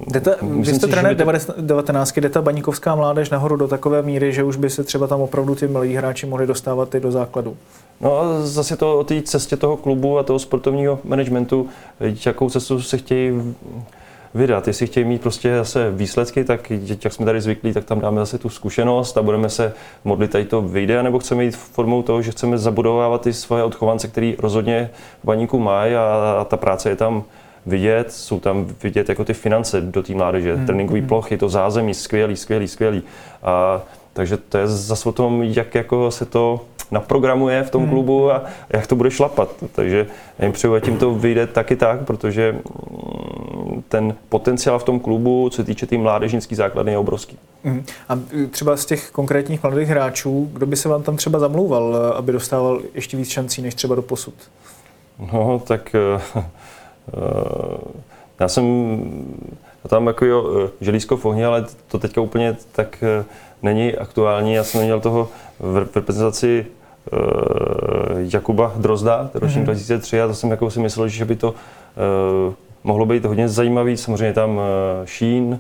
jdete, 0.07 0.37
vy 0.43 0.75
jste 0.75 0.87
trenér 0.87 1.17
19, 1.57 2.19
jde 2.19 2.29
ta 2.29 2.43
baníkovská 2.43 2.95
mládež 2.95 3.31
nahoru 3.31 3.57
do 3.57 3.69
takové 3.69 4.03
míry, 4.03 4.33
že 4.33 4.45
už 4.45 4.57
by 4.57 4.71
se 4.71 4.85
třeba 4.85 5.07
tam 5.07 5.21
opravdu 5.21 5.55
ty 5.55 5.69
mladí 5.69 5.95
hráči 5.95 6.27
mohli 6.27 6.47
dostávat 6.47 6.95
i 6.95 7.01
do 7.01 7.11
základu? 7.11 7.57
No 8.01 8.21
a 8.21 8.47
zase 8.47 8.77
to 8.77 8.99
o 8.99 9.05
té 9.05 9.23
cestě 9.23 9.57
toho 9.57 9.77
klubu 9.77 10.19
a 10.19 10.23
toho 10.23 10.39
sportovního 10.39 10.99
managementu, 11.05 11.69
jakou 12.27 12.51
cestu 12.51 12.83
se 12.83 12.99
chtějí 12.99 13.55
vydat. 14.35 14.67
Jestli 14.67 14.87
chtějí 14.87 15.07
mít 15.07 15.23
prostě 15.23 15.57
zase 15.57 15.91
výsledky, 15.91 16.45
tak 16.45 16.71
jak 17.05 17.13
jsme 17.13 17.27
tady 17.27 17.41
zvyklí, 17.41 17.73
tak 17.73 17.85
tam 17.85 18.01
dáme 18.01 18.21
zase 18.21 18.39
tu 18.39 18.49
zkušenost 18.49 19.19
a 19.19 19.23
budeme 19.23 19.49
se 19.49 19.73
modlit, 20.05 20.31
tady 20.31 20.45
to 20.45 20.63
vyjde, 20.63 21.03
nebo 21.03 21.19
chceme 21.19 21.45
jít 21.45 21.57
formou 21.57 22.03
toho, 22.03 22.23
že 22.23 22.31
chceme 22.31 22.59
zabudovávat 22.59 23.21
ty 23.21 23.33
svoje 23.33 23.65
odchovance, 23.65 24.09
který 24.09 24.37
rozhodně 24.39 24.91
v 25.23 25.27
baníku 25.27 25.59
mají 25.59 25.95
a, 25.95 26.37
a 26.41 26.45
ta 26.45 26.57
práce 26.57 26.89
je 26.89 26.97
tam 26.97 27.25
vidět, 27.67 28.13
jsou 28.13 28.41
tam 28.41 28.67
vidět 28.83 29.09
jako 29.09 29.25
ty 29.25 29.35
finance 29.35 29.81
do 29.81 30.03
té 30.03 30.15
mládeže, 30.15 30.57
hmm. 30.57 30.67
tréninkový 30.67 31.01
hmm. 31.01 31.09
plochy, 31.09 31.37
to 31.37 31.49
zázemí, 31.49 31.95
skvělý, 31.95 32.37
skvělý, 32.37 32.69
skvělý. 32.69 33.03
A, 33.43 33.83
takže 34.13 34.37
to 34.37 34.59
je 34.59 34.67
zase 34.67 35.09
o 35.09 35.13
tom, 35.13 35.43
jak 35.43 35.75
jako 35.75 36.11
se 36.11 36.25
to 36.25 36.61
naprogramuje 36.91 37.63
v 37.63 37.71
tom 37.71 37.83
hmm. 37.83 37.91
klubu 37.91 38.31
a 38.31 38.45
jak 38.71 38.87
to 38.87 38.97
bude 38.97 39.11
šlapat. 39.11 39.49
Takže 39.73 40.07
já 40.39 40.45
jim 40.45 40.53
přeju, 40.53 40.81
tím 40.81 40.99
to 40.99 41.15
vyjde 41.15 41.47
taky 41.47 41.77
tak, 41.77 42.05
protože 42.05 42.53
mm, 42.53 43.83
ten 43.89 44.15
potenciál 44.29 44.79
v 44.79 44.85
tom 44.85 45.01
klubu, 45.01 45.51
co 45.51 45.57
se 45.57 45.65
týče 45.65 45.87
té 45.87 45.91
tý 45.91 45.99
mládežnické 45.99 46.57
základny, 46.57 46.93
je 46.93 46.99
obrovský. 46.99 47.39
Hmm. 47.65 47.85
A 48.09 48.19
třeba 48.51 48.77
z 48.77 48.87
těch 48.87 49.11
konkrétních 49.11 49.63
mladých 49.63 49.89
hráčů, 49.89 50.51
kdo 50.53 50.67
by 50.67 50.77
se 50.77 50.89
vám 50.89 51.03
tam 51.03 51.17
třeba 51.17 51.39
zamlouval, 51.39 51.97
aby 52.17 52.33
dostával 52.33 52.81
ještě 52.95 53.17
víc 53.17 53.29
šancí 53.29 53.63
než 53.63 53.75
třeba 53.75 53.95
do 53.95 54.03
posud? 54.03 54.35
No, 55.33 55.63
tak 55.67 55.97
uh, 56.15 56.21
já 58.41 58.49
jsem 58.49 58.65
tam 59.89 60.07
jako 60.07 60.25
jo, 60.25 60.71
želízko 60.81 61.17
v 61.17 61.25
ohni, 61.25 61.45
ale 61.45 61.67
to 61.89 61.99
teďka 61.99 62.21
úplně 62.21 62.57
tak 62.73 63.05
není 63.63 63.95
aktuální. 63.95 64.55
Já 64.55 64.65
jsem 64.65 64.85
měl 64.85 65.01
toho 65.01 65.29
v 65.59 65.77
reprezentaci 65.77 66.67
Jakuba 68.33 68.73
Drozda, 68.77 69.31
ročník 69.35 69.63
mm-hmm. 69.63 69.65
2003 69.65 70.21
a 70.21 70.27
to 70.27 70.35
jsem 70.35 70.51
jako 70.51 70.71
si 70.71 70.81
myslel, 70.81 71.09
že 71.09 71.25
by 71.25 71.37
to 71.37 71.49
uh, 71.49 72.55
mohlo 72.85 73.07
být 73.07 73.25
hodně 73.25 73.49
zajímavý. 73.49 73.97
Samozřejmě 73.97 74.33
tam 74.33 74.51
uh, 74.51 74.63
Šín, 75.05 75.45
uh, 75.45 75.59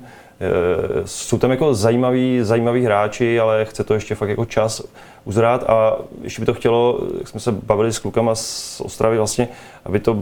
jsou 1.04 1.38
tam 1.38 1.50
jako 1.50 1.74
zajímaví, 1.74 2.38
zajímaví 2.42 2.84
hráči, 2.84 3.40
ale 3.40 3.64
chce 3.64 3.84
to 3.84 3.94
ještě 3.94 4.14
fakt 4.14 4.28
jako 4.28 4.44
čas 4.44 4.82
uzrát 5.24 5.70
a 5.70 5.96
ještě 6.22 6.42
by 6.42 6.46
to 6.46 6.54
chtělo, 6.54 7.00
jak 7.18 7.28
jsme 7.28 7.40
se 7.40 7.52
bavili 7.52 7.92
s 7.92 7.98
klukama 7.98 8.34
z 8.34 8.80
Ostravy 8.80 9.16
vlastně, 9.16 9.48
aby 9.84 10.00
to 10.00 10.18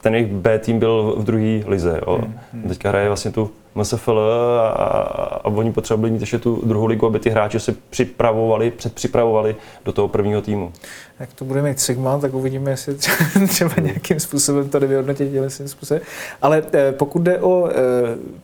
ten 0.00 0.14
jejich 0.14 0.32
B 0.32 0.58
tým 0.58 0.78
byl 0.78 1.14
v 1.18 1.24
druhé 1.24 1.60
lize. 1.66 2.00
Jo. 2.06 2.20
Hmm. 2.52 2.62
Teďka 2.68 2.88
hraje 2.88 3.08
vlastně 3.08 3.30
tu 3.30 3.50
MSFL 3.74 4.18
a, 4.18 4.68
a 4.68 5.44
oni 5.44 5.72
potřebovali 5.72 6.10
mít 6.10 6.20
ještě 6.20 6.38
tu 6.38 6.62
druhou 6.66 6.86
ligu, 6.86 7.06
aby 7.06 7.18
ty 7.18 7.30
hráči 7.30 7.60
se 7.60 7.74
připravovali, 7.90 8.70
předpřipravovali 8.70 9.56
do 9.84 9.92
toho 9.92 10.08
prvního 10.08 10.42
týmu. 10.42 10.72
Jak 11.20 11.32
to 11.32 11.44
bude 11.44 11.62
mít 11.62 11.80
Sigma, 11.80 12.18
tak 12.18 12.34
uvidíme, 12.34 12.70
jestli 12.70 12.94
třeba 13.48 13.74
nějakým 13.80 14.20
způsobem 14.20 14.68
to 14.68 14.80
vyhodnotit 14.80 15.30
tím 15.30 15.68
způsobem. 15.68 16.02
Ale 16.42 16.62
eh, 16.72 16.92
pokud 16.92 17.22
jde 17.22 17.40
o 17.40 17.68
eh, 17.68 17.74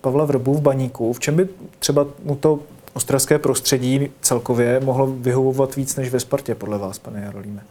Pavla 0.01 0.25
Vrbu 0.25 0.55
v 0.55 0.61
Baníku, 0.61 1.13
v 1.13 1.21
čem 1.21 1.37
by 1.37 1.49
třeba 1.79 2.07
mu 2.25 2.37
to 2.37 2.59
ostravské 2.95 3.39
prostředí 3.39 4.11
celkově 4.21 4.81
mohlo 4.81 5.07
vyhovovat 5.07 5.77
víc 5.77 5.97
než 5.97 6.11
ve 6.11 6.21
Spartě, 6.21 6.55
podle 6.55 6.79
vás, 6.79 6.99
pane 6.99 7.23
Jarolíme? 7.25 7.63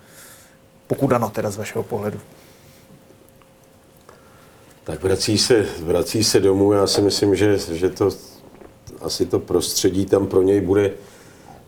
Pokud 0.87 1.13
ano, 1.13 1.29
teda 1.29 1.51
z 1.51 1.57
vašeho 1.57 1.83
pohledu. 1.83 2.19
Tak 4.83 5.03
vrací 5.03 5.37
se, 5.37 5.65
vrací 5.79 6.23
se 6.23 6.39
domů. 6.39 6.71
Já 6.71 6.87
si 6.87 7.01
myslím, 7.01 7.35
že, 7.35 7.57
že 7.71 7.89
to 7.89 8.09
asi 9.01 9.25
to 9.25 9.39
prostředí 9.39 10.05
tam 10.05 10.27
pro 10.27 10.41
něj 10.41 10.61
bude, 10.61 10.93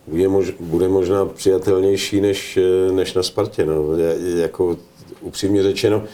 bude, 0.06 0.28
mož, 0.28 0.52
bude 0.60 0.88
možná 0.88 1.24
přijatelnější 1.24 2.20
než, 2.20 2.58
než 2.92 3.14
na 3.14 3.22
Spartě. 3.22 3.66
No. 3.66 3.96
Je, 3.96 4.40
jako 4.40 4.76
upřímně 5.20 5.62
řečeno, 5.62 6.04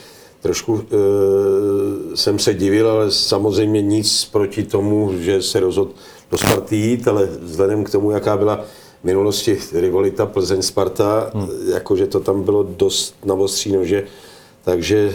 trošku 0.40 0.80
e, 0.82 2.16
jsem 2.16 2.38
se 2.38 2.54
divil, 2.54 2.90
ale 2.90 3.10
samozřejmě 3.10 3.82
nic 3.82 4.24
proti 4.24 4.62
tomu, 4.62 5.12
že 5.18 5.42
se 5.42 5.60
rozhodl 5.60 5.90
do 6.30 6.38
Sparty 6.38 6.76
jít, 6.76 7.08
ale 7.08 7.28
vzhledem 7.40 7.84
k 7.84 7.90
tomu, 7.90 8.10
jaká 8.10 8.36
byla 8.36 8.64
v 9.00 9.04
minulosti 9.04 9.58
rivalita 9.72 10.26
Plzeň-Sparta, 10.26 11.30
hmm. 11.34 11.48
jakože 11.72 12.06
to 12.06 12.20
tam 12.20 12.42
bylo 12.42 12.62
dost 12.62 13.14
na 13.24 13.34
ostří 13.34 13.72
nože, 13.72 14.06
takže 14.64 15.12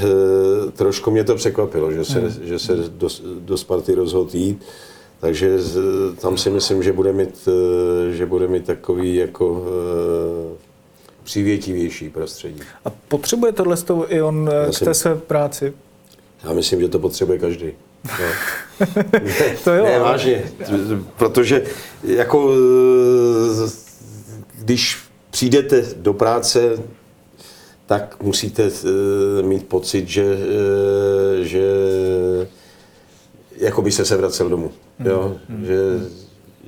e, 0.68 0.72
trošku 0.72 1.12
mě 1.12 1.24
to 1.24 1.36
překvapilo, 1.36 1.92
že 1.92 2.06
se, 2.06 2.20
hmm. 2.20 2.32
že 2.42 2.60
se 2.60 2.76
do, 2.76 3.08
do 3.40 3.58
Sparty 3.58 3.96
rozhodl 3.96 4.30
jít. 4.34 4.66
Takže 5.20 5.62
z, 5.62 5.80
tam 6.22 6.38
si 6.38 6.50
myslím, 6.50 6.84
že 6.84 6.94
bude 6.94 7.14
mít, 7.14 7.48
e, 7.48 8.12
že 8.14 8.26
bude 8.26 8.48
mít 8.48 8.66
takový 8.66 9.16
jako 9.16 9.66
přívětivější 11.24 12.10
prostředí. 12.10 12.62
A 12.86 12.90
potřebuje 12.90 13.52
tohle 13.52 13.78
i 14.08 14.22
on 14.22 14.50
Já 14.66 14.72
k 14.72 14.80
té 14.80 14.94
své 14.94 15.16
práci? 15.16 15.74
Já 16.44 16.54
myslím, 16.54 16.82
že 16.82 16.88
to 16.88 17.00
potřebuje 17.00 17.40
každý. 17.40 17.72
No. 18.04 18.26
to 19.64 19.72
jo. 19.72 19.84
Ne, 19.84 20.00
vážně, 20.00 20.52
protože 21.18 21.64
jako 22.04 22.54
když 24.60 24.98
přijdete 25.32 25.84
do 25.96 26.14
práce, 26.14 26.78
tak 27.88 28.24
musíte 28.24 28.64
eh, 28.64 29.42
mít 29.42 29.68
pocit, 29.68 30.08
že, 30.08 30.24
eh, 30.24 31.46
že 31.46 31.64
jako 33.58 33.82
by 33.82 33.92
se 33.92 34.18
vracel 34.18 34.50
domů. 34.50 34.72
Jo? 35.06 35.36
Mm. 35.50 35.66
Že, 35.66 35.78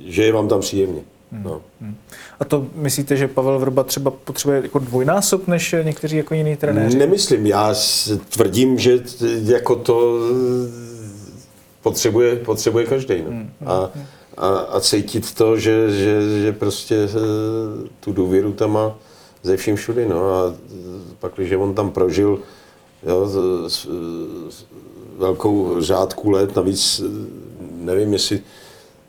že 0.06 0.24
je 0.24 0.32
vám 0.32 0.48
tam 0.48 0.60
příjemně. 0.60 1.00
Hmm. 1.32 1.42
No. 1.42 1.62
Hmm. 1.80 1.96
A 2.40 2.44
to 2.44 2.66
myslíte, 2.74 3.16
že 3.16 3.28
Pavel 3.28 3.58
Vrba 3.58 3.82
třeba 3.82 4.10
potřebuje 4.10 4.62
jako 4.62 4.78
dvojnásob 4.78 5.48
než 5.48 5.74
někteří 5.82 6.16
jako 6.16 6.34
jiní 6.34 6.56
trenéři? 6.56 6.98
Nemyslím. 6.98 7.46
Já 7.46 7.74
tvrdím, 8.28 8.78
že 8.78 9.00
jako 9.44 9.76
to 9.76 10.20
potřebuje, 11.82 12.36
potřebuje 12.36 12.86
každý. 12.86 13.22
No. 13.22 13.30
Hmm. 13.30 13.50
A, 13.66 13.90
a, 14.36 14.48
a 14.48 14.80
cítit 14.80 15.34
to, 15.34 15.58
že, 15.58 15.90
že, 15.90 16.40
že 16.42 16.52
prostě 16.52 16.96
eh, 16.96 17.88
tu 18.00 18.12
důvěru 18.12 18.52
tam 18.52 18.72
má 18.72 18.96
ze 19.42 19.56
vším 19.56 19.76
všudy. 19.76 20.08
No. 20.08 20.34
A 20.34 20.54
pak, 21.18 21.32
když 21.36 21.52
on 21.52 21.74
tam 21.74 21.90
prožil 21.90 22.38
jo, 23.06 23.26
s, 23.26 23.34
s, 23.72 23.88
s 24.48 24.66
velkou 25.18 25.80
řádku 25.80 26.30
let, 26.30 26.56
navíc 26.56 27.02
nevím, 27.80 28.12
jestli 28.12 28.42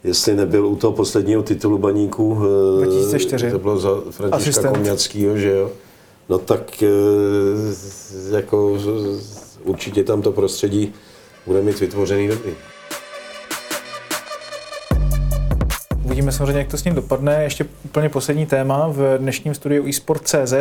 jestli 0.04 0.36
nebyl 0.36 0.68
u 0.68 0.76
toho 0.76 0.94
posledního 0.94 1.44
titulu 1.44 1.78
baníků, 1.78 2.38
2004. 2.78 3.48
Eh, 3.48 3.52
to 3.52 3.60
bylo 3.60 3.80
za 3.80 3.90
Františka 4.12 4.72
Komňackýho, 4.72 5.38
že 5.38 5.50
jo, 5.52 5.72
no 6.30 6.38
tak 6.38 6.84
eh, 6.84 8.36
jako 8.36 8.78
určitě 9.64 10.04
tam 10.04 10.22
to 10.22 10.32
prostředí 10.32 10.94
bude 11.46 11.62
mít 11.62 11.80
vytvořený 11.80 12.28
dobrý. 12.28 12.52
Uvidíme 16.12 16.32
samozřejmě, 16.32 16.60
jak 16.60 16.68
to 16.68 16.78
s 16.78 16.84
ním 16.84 16.96
dopadne. 16.96 17.44
Ještě 17.44 17.66
úplně 17.86 18.10
poslední 18.10 18.46
téma 18.46 18.88
v 18.88 19.18
dnešním 19.18 19.56
studiu 19.56 19.88
eSport.cz. 19.90 20.54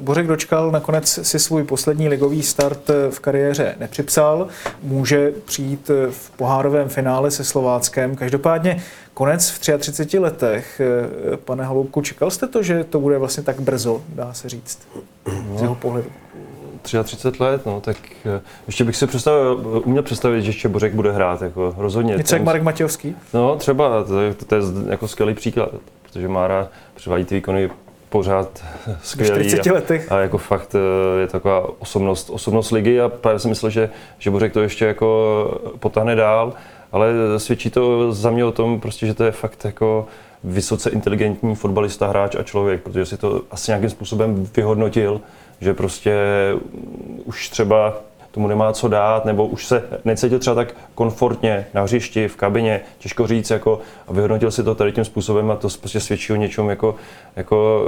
Bořek 0.00 0.26
Dočkal 0.26 0.70
nakonec 0.70 1.18
si 1.22 1.38
svůj 1.38 1.64
poslední 1.64 2.08
ligový 2.08 2.42
start 2.42 2.90
v 3.10 3.20
kariéře 3.20 3.74
nepřipsal. 3.80 4.48
Může 4.82 5.32
přijít 5.44 5.90
v 6.10 6.30
pohárovém 6.30 6.88
finále 6.88 7.30
se 7.30 7.44
Slováckem. 7.44 8.16
Každopádně 8.16 8.82
konec 9.14 9.50
v 9.50 9.58
33 9.78 10.18
letech. 10.18 10.80
Pane 11.44 11.64
Haloubku, 11.64 12.00
čekal 12.00 12.30
jste 12.30 12.46
to, 12.46 12.62
že 12.62 12.84
to 12.84 13.00
bude 13.00 13.18
vlastně 13.18 13.42
tak 13.42 13.60
brzo, 13.60 14.02
dá 14.08 14.32
se 14.32 14.48
říct, 14.48 14.78
z 15.56 15.62
jeho 15.62 15.74
pohledu? 15.74 16.08
33 16.82 17.42
let, 17.42 17.66
no, 17.66 17.80
tak 17.80 17.96
eh, 18.26 18.40
ještě 18.66 18.84
bych 18.84 18.96
si 18.96 19.06
představil, 19.06 19.82
uměl 19.84 20.02
představit, 20.02 20.42
že 20.42 20.48
ještě 20.48 20.68
Bořek 20.68 20.94
bude 20.94 21.12
hrát, 21.12 21.42
jako 21.42 21.74
rozhodně. 21.76 22.16
Něco 22.16 22.34
jak 22.34 22.44
Marek 22.44 22.62
Matějovský? 22.62 23.16
No, 23.34 23.56
třeba, 23.56 24.04
to 24.04 24.20
je, 24.20 24.34
to 24.34 24.54
je 24.54 24.62
jako 24.88 25.08
skvělý 25.08 25.34
příklad, 25.34 25.70
protože 26.02 26.28
Mára 26.28 26.68
převádí 26.94 27.24
ty 27.24 27.34
výkony 27.34 27.70
pořád 28.08 28.64
skvělý. 29.02 29.48
40 29.48 29.72
letech. 29.72 30.12
A, 30.12 30.16
a, 30.16 30.18
jako 30.18 30.38
fakt 30.38 30.74
eh, 30.74 31.20
je 31.20 31.26
taková 31.26 31.80
osobnost, 31.80 32.30
osobnost 32.30 32.70
ligy 32.70 33.00
a 33.00 33.08
právě 33.08 33.38
jsem 33.38 33.48
myslel, 33.48 33.70
že, 33.70 33.90
že 34.18 34.30
Bořek 34.30 34.52
to 34.52 34.60
ještě 34.60 34.84
jako 34.84 35.60
potáhne 35.78 36.14
dál, 36.14 36.52
ale 36.92 37.12
svědčí 37.36 37.70
to 37.70 38.12
za 38.12 38.30
mě 38.30 38.44
o 38.44 38.52
tom, 38.52 38.80
prostě, 38.80 39.06
že 39.06 39.14
to 39.14 39.24
je 39.24 39.32
fakt 39.32 39.64
jako 39.64 40.06
vysoce 40.44 40.90
inteligentní 40.90 41.54
fotbalista, 41.54 42.08
hráč 42.08 42.34
a 42.34 42.42
člověk, 42.42 42.82
protože 42.82 43.06
si 43.06 43.16
to 43.16 43.42
asi 43.50 43.70
nějakým 43.70 43.90
způsobem 43.90 44.46
vyhodnotil, 44.56 45.20
že 45.60 45.74
prostě 45.74 46.14
už 47.24 47.48
třeba 47.48 47.94
tomu 48.30 48.48
nemá 48.48 48.72
co 48.72 48.88
dát, 48.88 49.24
nebo 49.24 49.46
už 49.46 49.66
se 49.66 49.82
necítil 50.04 50.38
třeba 50.38 50.54
tak 50.54 50.74
komfortně 50.94 51.66
na 51.74 51.82
hřišti, 51.82 52.28
v 52.28 52.36
kabině, 52.36 52.80
těžko 52.98 53.26
říct, 53.26 53.50
jako, 53.50 53.80
a 54.08 54.12
vyhodnotil 54.12 54.50
si 54.50 54.62
to 54.62 54.74
tady 54.74 54.92
tím 54.92 55.04
způsobem 55.04 55.50
a 55.50 55.56
to 55.56 55.68
prostě 55.80 56.00
svědčí 56.00 56.32
o 56.32 56.36
něčem, 56.36 56.68
jako, 56.68 56.96
jako, 57.36 57.84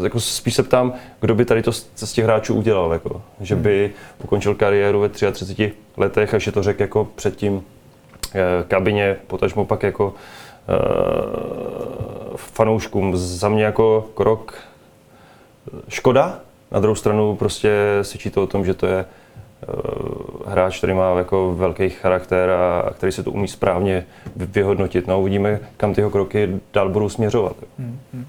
eh, 0.00 0.04
jako 0.04 0.20
spíš 0.20 0.54
se 0.54 0.62
ptám, 0.62 0.92
kdo 1.20 1.34
by 1.34 1.44
tady 1.44 1.62
to 1.62 1.72
z 1.72 2.12
těch 2.12 2.24
hráčů 2.24 2.54
udělal, 2.54 2.92
jako, 2.92 3.22
že 3.40 3.56
by 3.56 3.90
ukončil 4.24 4.54
kariéru 4.54 5.00
ve 5.00 5.08
33 5.08 5.72
letech 5.96 6.34
a 6.34 6.38
že 6.38 6.52
to 6.52 6.62
řekl 6.62 6.82
jako 6.82 7.08
předtím 7.14 7.62
eh, 8.34 8.64
kabině, 8.68 9.16
potažmo 9.26 9.64
pak 9.64 9.82
jako 9.82 10.06
uh, 10.08 10.14
fanouškům. 12.36 13.16
Za 13.16 13.48
mě 13.48 13.64
jako 13.64 14.08
krok 14.14 14.54
škoda. 15.88 16.40
Na 16.70 16.80
druhou 16.80 16.94
stranu 16.94 17.36
prostě 17.36 17.98
svědčí 18.02 18.30
to 18.30 18.42
o 18.42 18.46
tom, 18.46 18.64
že 18.64 18.74
to 18.74 18.86
je 18.86 19.04
uh, 19.04 20.46
hráč, 20.46 20.78
který 20.78 20.94
má 20.94 21.18
jako 21.18 21.54
velký 21.54 21.88
charakter 21.88 22.50
a, 22.50 22.80
a 22.80 22.92
který 22.92 23.12
se 23.12 23.22
to 23.22 23.30
umí 23.30 23.48
správně 23.48 24.06
vyhodnotit. 24.36 25.06
No 25.06 25.20
uvidíme, 25.20 25.60
kam 25.76 25.94
tyho 25.94 26.10
kroky 26.10 26.48
dál 26.72 26.88
budou 26.88 27.08
směřovat. 27.08 27.56
Hmm, 27.78 27.98
hmm. 28.14 28.26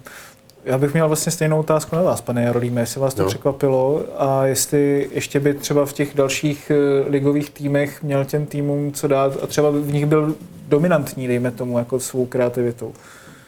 Já 0.65 0.77
bych 0.77 0.93
měl 0.93 1.07
vlastně 1.07 1.31
stejnou 1.31 1.59
otázku 1.59 1.95
na 1.95 2.01
vás, 2.01 2.21
pane 2.21 2.43
Jarolíme, 2.43 2.81
jestli 2.81 3.01
vás 3.01 3.13
to 3.13 3.23
no. 3.23 3.29
překvapilo 3.29 4.03
a 4.17 4.45
jestli 4.45 5.09
ještě 5.11 5.39
by 5.39 5.53
třeba 5.53 5.85
v 5.85 5.93
těch 5.93 6.15
dalších 6.15 6.71
eh, 6.71 7.09
ligových 7.09 7.49
týmech 7.49 8.03
měl 8.03 8.25
těm 8.25 8.45
týmům 8.45 8.91
co 8.91 9.07
dát 9.07 9.43
a 9.43 9.47
třeba 9.47 9.69
v 9.69 9.91
nich 9.91 10.05
byl 10.05 10.35
dominantní, 10.67 11.27
dejme 11.27 11.51
tomu, 11.51 11.77
jako 11.77 11.99
svou 11.99 12.25
kreativitou. 12.25 12.93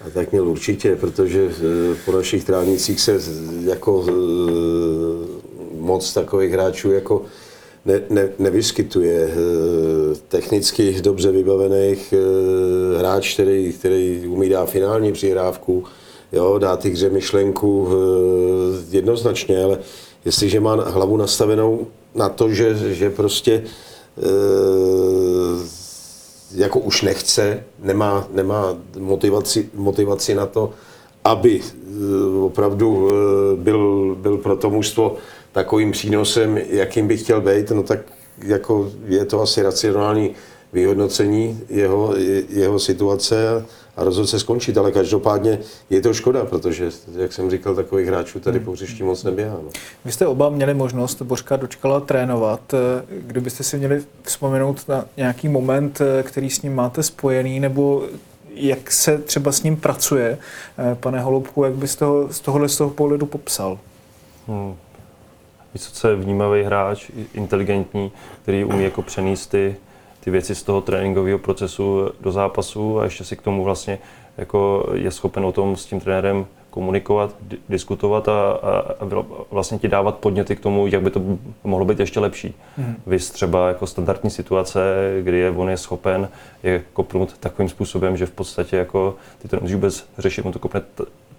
A 0.06 0.10
tak 0.10 0.32
měl 0.32 0.48
určitě, 0.48 0.96
protože 0.96 1.50
eh, 1.50 1.96
po 2.06 2.12
našich 2.12 2.44
tránicích 2.44 3.02
se 3.02 3.20
jako 3.64 4.06
eh, 4.08 4.12
moc 5.78 6.14
takových 6.14 6.52
hráčů 6.52 6.92
jako 6.92 7.22
ne, 7.86 8.02
ne, 8.10 8.30
nevyskytuje. 8.40 9.30
Eh, 9.32 10.16
technicky 10.28 11.02
dobře 11.02 11.32
vybavených 11.32 12.14
hráč, 12.98 13.34
který, 13.34 13.74
který 13.74 14.24
umí 14.28 14.50
dát 14.50 14.70
finální 14.70 15.12
přihrávku, 15.12 15.84
jo, 16.32 16.58
dá 16.58 16.78
ty 16.78 16.90
hře 16.90 17.10
myšlenku 17.10 17.90
jednoznačně, 18.90 19.64
ale 19.64 19.80
jestliže 20.26 20.60
má 20.60 20.76
hlavu 20.76 21.18
nastavenou 21.18 21.88
na 22.16 22.30
to, 22.30 22.50
že, 22.50 22.94
že 22.94 23.10
prostě 23.10 23.64
jako 26.56 26.80
už 26.80 27.02
nechce, 27.02 27.64
nemá, 27.80 28.28
nemá 28.32 28.78
motivaci, 29.00 29.70
motivaci 29.74 30.36
na 30.36 30.46
to, 30.46 30.74
aby 31.24 31.62
eh, 31.62 32.40
opravdu 32.42 33.10
eh, 33.12 33.56
byl, 33.56 34.16
byl 34.22 34.38
pro 34.38 34.56
to 34.56 34.70
mužstvo 34.70 35.16
takovým 35.52 35.92
přínosem, 35.92 36.58
jakým 36.58 37.08
by 37.08 37.18
chtěl 37.18 37.42
být, 37.42 37.72
no 37.72 37.84
tak 37.84 38.00
jako 38.44 38.92
je 39.06 39.26
to 39.26 39.42
asi 39.42 39.62
racionální 39.62 40.36
vyhodnocení 40.74 41.60
jeho, 41.70 42.14
jeho 42.50 42.80
situace 42.80 43.66
a 43.98 44.04
rozhodl 44.04 44.28
se 44.28 44.40
skončit, 44.40 44.78
ale 44.78 44.92
každopádně 44.92 45.60
je 45.90 46.02
to 46.02 46.14
škoda, 46.14 46.46
protože, 46.46 46.90
jak 47.18 47.34
jsem 47.34 47.52
říkal, 47.52 47.76
takových 47.76 48.08
hráčů 48.08 48.40
tady 48.40 48.60
po 48.60 48.72
hřišti 48.72 49.04
moc 49.04 49.24
neběhá. 49.24 49.56
No. 49.64 49.70
Vy 50.06 50.12
jste 50.12 50.28
oba 50.28 50.50
měli 50.50 50.74
možnost 50.74 51.22
Božka 51.22 51.56
Dočkala 51.56 52.00
trénovat. 52.00 52.74
Kdybyste 53.10 53.64
si 53.64 53.78
měli 53.78 54.04
vzpomenout 54.24 54.88
na 54.88 55.06
nějaký 55.18 55.48
moment, 55.48 56.02
který 56.24 56.50
s 56.50 56.62
ním 56.62 56.76
máte 56.76 57.04
spojený, 57.04 57.60
nebo 57.60 58.04
jak 58.56 58.92
se 58.92 59.18
třeba 59.18 59.52
s 59.52 59.64
ním 59.64 59.76
pracuje, 59.76 60.38
pane 60.94 61.22
Holubku, 61.22 61.64
jak 61.64 61.74
byste 61.74 62.06
ho 62.06 62.28
z 62.32 62.40
tohohle 62.40 62.70
z 62.70 62.78
toho 62.78 62.90
pohledu 62.90 63.26
popsal? 63.26 63.80
Hmm. 64.48 64.76
Vysoce 65.74 66.16
vnímavý 66.16 66.64
hráč, 66.64 67.12
inteligentní, 67.34 68.12
který 68.42 68.66
umí 68.66 68.84
jako 68.84 69.02
přenést 69.02 69.48
ty 69.48 69.76
ty 70.24 70.32
věci 70.32 70.56
z 70.56 70.64
toho 70.64 70.82
tréninkového 70.82 71.40
procesu 71.40 72.10
do 72.22 72.32
zápasu 72.32 73.00
a 73.00 73.04
ještě 73.04 73.24
si 73.24 73.36
k 73.36 73.42
tomu 73.42 73.64
vlastně 73.64 74.00
jako 74.38 74.90
je 74.94 75.12
schopen 75.12 75.46
o 75.46 75.52
tom 75.52 75.76
s 75.76 75.86
tím 75.86 76.00
trenérem 76.00 76.46
komunikovat, 76.70 77.36
diskutovat 77.70 78.28
a, 78.28 78.52
a, 78.52 78.80
a 79.00 79.24
vlastně 79.52 79.78
ti 79.78 79.88
dávat 79.88 80.16
podněty 80.16 80.56
k 80.56 80.60
tomu, 80.60 80.88
jak 80.88 81.02
by 81.02 81.10
to 81.10 81.22
mohlo 81.64 81.86
být 81.86 82.00
ještě 82.00 82.20
lepší. 82.20 82.56
Hmm. 82.78 82.96
Vy 83.08 83.20
třeba 83.20 83.68
jako 83.68 83.88
standardní 83.88 84.30
situace, 84.30 84.80
kdy 85.24 85.38
je, 85.38 85.50
on 85.50 85.70
je 85.70 85.78
schopen 85.78 86.30
je 86.64 86.84
kopnout 86.94 87.38
takovým 87.38 87.70
způsobem, 87.70 88.18
že 88.18 88.26
v 88.26 88.32
podstatě 88.32 88.78
jako 88.78 89.16
ty 89.42 89.48
to 89.48 89.56
nemusíš 89.56 89.76
vůbec 89.76 90.06
řešit, 90.18 90.46
on 90.46 90.52
to 90.52 90.60
kopne 90.60 90.82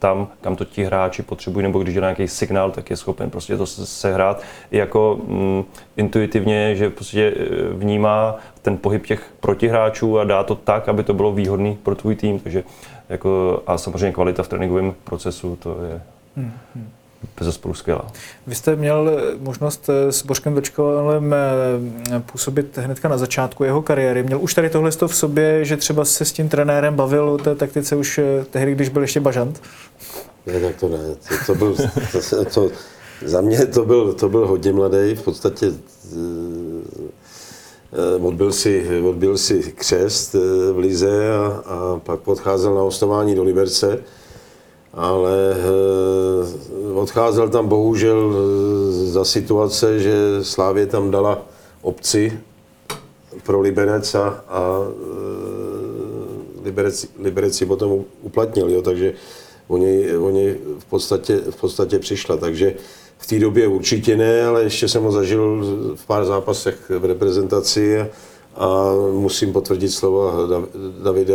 tam, 0.04 0.28
kam 0.40 0.56
to 0.56 0.64
ti 0.64 0.84
hráči 0.84 1.22
potřebují, 1.22 1.62
nebo 1.62 1.78
když 1.78 1.94
je 1.94 2.00
nějaký 2.00 2.28
signál, 2.28 2.70
tak 2.70 2.90
je 2.90 2.96
schopen 2.96 3.30
prostě 3.30 3.56
to 3.56 3.66
sehrát 3.66 4.42
jako 4.70 5.20
mm, 5.26 5.64
intuitivně, 5.96 6.76
že 6.76 6.90
prostě 6.90 7.34
eh, 7.36 7.44
vnímá 7.72 8.36
ten 8.62 8.76
pohyb 8.76 9.06
těch 9.06 9.32
protihráčů 9.40 10.18
a 10.18 10.24
dá 10.24 10.42
to 10.42 10.54
tak, 10.54 10.88
aby 10.88 11.02
to 11.02 11.14
bylo 11.14 11.32
výhodný 11.32 11.78
pro 11.82 11.94
tvůj 11.94 12.16
tým. 12.16 12.38
Takže 12.38 12.64
jako, 13.08 13.62
a 13.66 13.78
samozřejmě 13.78 14.12
kvalita 14.12 14.42
v 14.42 14.48
tréninkovém 14.48 14.94
procesu, 15.04 15.56
to 15.56 15.76
je 15.90 16.00
hmm, 16.36 16.52
hmm. 16.74 16.88
Bez 17.40 17.60
skvělá. 17.72 18.06
Vy 18.46 18.54
jste 18.54 18.76
měl 18.76 19.10
možnost 19.38 19.90
s 20.10 20.22
Božkem 20.22 20.54
Dočkalem 20.54 21.34
působit 22.32 22.78
hnedka 22.78 23.08
na 23.08 23.18
začátku 23.18 23.64
jeho 23.64 23.82
kariéry. 23.82 24.22
Měl 24.22 24.40
už 24.40 24.54
tady 24.54 24.70
tohle 24.70 24.90
v 24.90 25.16
sobě, 25.16 25.64
že 25.64 25.76
třeba 25.76 26.04
se 26.04 26.24
s 26.24 26.32
tím 26.32 26.48
trenérem 26.48 26.94
bavil 26.94 27.28
o 27.28 27.38
té 27.38 27.54
taktice 27.54 27.96
už 27.96 28.20
tehdy, 28.50 28.74
když 28.74 28.88
byl 28.88 29.02
ještě 29.02 29.20
bažant? 29.20 29.62
Ne, 30.46 30.60
tak 30.60 30.76
to 30.76 30.88
ne. 30.88 30.98
To, 30.98 31.34
to 31.46 31.54
byl, 31.54 31.76
to, 32.30 32.44
to, 32.44 32.70
za 33.24 33.40
mě 33.40 33.66
to 33.66 33.84
byl, 33.84 34.12
to 34.12 34.28
byl 34.28 34.46
hodně 34.46 34.72
mladý. 34.72 35.14
V 35.14 35.22
podstatě 35.22 35.72
Eh, 37.94 38.22
odbil 38.22 38.52
si, 38.52 39.02
odbil 39.04 39.38
si 39.38 39.62
křest 39.62 40.34
eh, 40.34 40.72
v 40.72 40.78
Lize 40.78 41.32
a, 41.32 41.62
a 41.66 42.00
pak 42.04 42.28
odcházel 42.28 42.74
na 42.74 42.80
hostování 42.80 43.34
do 43.34 43.42
Liberce, 43.42 43.98
ale 44.96 45.56
eh, 45.56 46.92
odcházel 46.94 47.48
tam 47.48 47.68
bohužel 47.68 48.34
za 48.90 49.24
situace, 49.24 50.00
že 50.00 50.14
Slávě 50.42 50.86
tam 50.86 51.10
dala 51.10 51.42
obci 51.82 52.38
pro 53.42 53.60
Liberec 53.60 54.14
a, 54.14 54.44
a 54.48 54.80
Liberec, 56.64 57.06
Liberec 57.18 57.56
si 57.56 57.66
potom 57.66 58.04
uplatnil, 58.22 58.70
jo, 58.70 58.82
takže 58.82 59.12
oni, 59.68 60.16
oni 60.16 60.56
v, 60.78 60.84
podstatě, 60.84 61.36
v 61.50 61.56
podstatě 61.56 61.98
přišla. 61.98 62.36
Takže 62.36 62.74
v 63.18 63.26
té 63.26 63.38
době 63.38 63.68
určitě 63.68 64.16
ne, 64.16 64.46
ale 64.46 64.62
ještě 64.62 64.88
jsem 64.88 65.02
ho 65.02 65.12
zažil 65.12 65.64
v 65.94 66.06
pár 66.06 66.24
zápasech 66.24 66.90
v 66.98 67.04
reprezentaci 67.04 68.00
a, 68.00 68.08
a 68.56 68.92
musím 69.12 69.52
potvrdit 69.52 69.88
slova 69.90 70.32
Davida, 71.02 71.34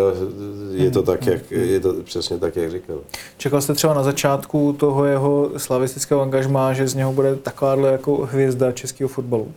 je 0.72 0.92
to 0.92 1.02
tak, 1.04 1.26
jak, 1.26 1.52
je 1.52 1.80
to 1.80 1.94
přesně 2.04 2.38
tak, 2.38 2.56
jak 2.56 2.72
říkal. 2.72 2.98
Čekal 3.38 3.62
jste 3.62 3.74
třeba 3.74 3.94
na 3.94 4.04
začátku 4.04 4.76
toho 4.80 5.06
jeho 5.06 5.50
slavistického 5.58 6.22
angažmá, 6.22 6.74
že 6.74 6.88
z 6.88 6.96
něho 6.96 7.14
bude 7.14 7.36
takováhle 7.36 7.92
jako 7.92 8.16
hvězda 8.32 8.72
českého 8.72 9.08
fotbalu? 9.08 9.52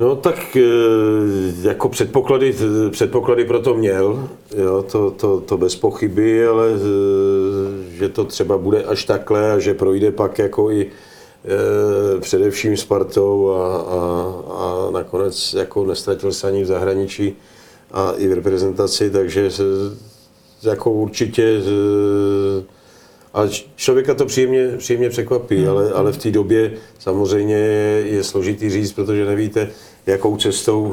No 0.00 0.16
tak 0.16 0.56
e, 0.56 0.60
jako 1.62 1.88
předpoklady, 1.88 2.54
předpoklady 2.90 3.44
pro 3.44 3.60
to 3.60 3.74
měl, 3.74 4.28
jo, 4.56 4.82
to, 4.82 5.10
to, 5.10 5.40
to 5.40 5.56
bez 5.56 5.76
pochyby, 5.76 6.46
ale 6.46 6.68
e, 6.68 6.78
že 7.96 8.08
to 8.08 8.24
třeba 8.24 8.58
bude 8.58 8.84
až 8.84 9.04
takhle 9.04 9.52
a 9.52 9.58
že 9.58 9.74
projde 9.74 10.10
pak 10.10 10.38
jako 10.38 10.70
i 10.70 10.90
především 12.20 12.76
Spartou 12.76 13.50
a, 13.50 13.76
a, 13.76 14.00
a 14.54 14.90
nakonec 14.90 15.54
jako 15.54 15.84
nestratil 15.84 16.32
se 16.32 16.48
ani 16.48 16.62
v 16.62 16.66
zahraničí 16.66 17.36
a 17.92 18.12
i 18.12 18.28
v 18.28 18.32
reprezentaci, 18.32 19.10
takže 19.10 19.50
se, 19.50 19.62
jako 20.62 20.90
určitě 20.90 21.60
a 23.36 23.42
člověka 23.76 24.14
to 24.14 24.26
příjemně, 24.26 24.68
příjemně 24.78 25.10
překvapí, 25.10 25.56
hmm. 25.56 25.68
ale, 25.68 25.92
ale 25.92 26.12
v 26.12 26.18
té 26.18 26.30
době 26.30 26.72
samozřejmě 26.98 27.56
je 28.04 28.24
složitý 28.24 28.70
říct, 28.70 28.92
protože 28.92 29.24
nevíte, 29.24 29.68
jakou 30.06 30.36
cestou 30.36 30.92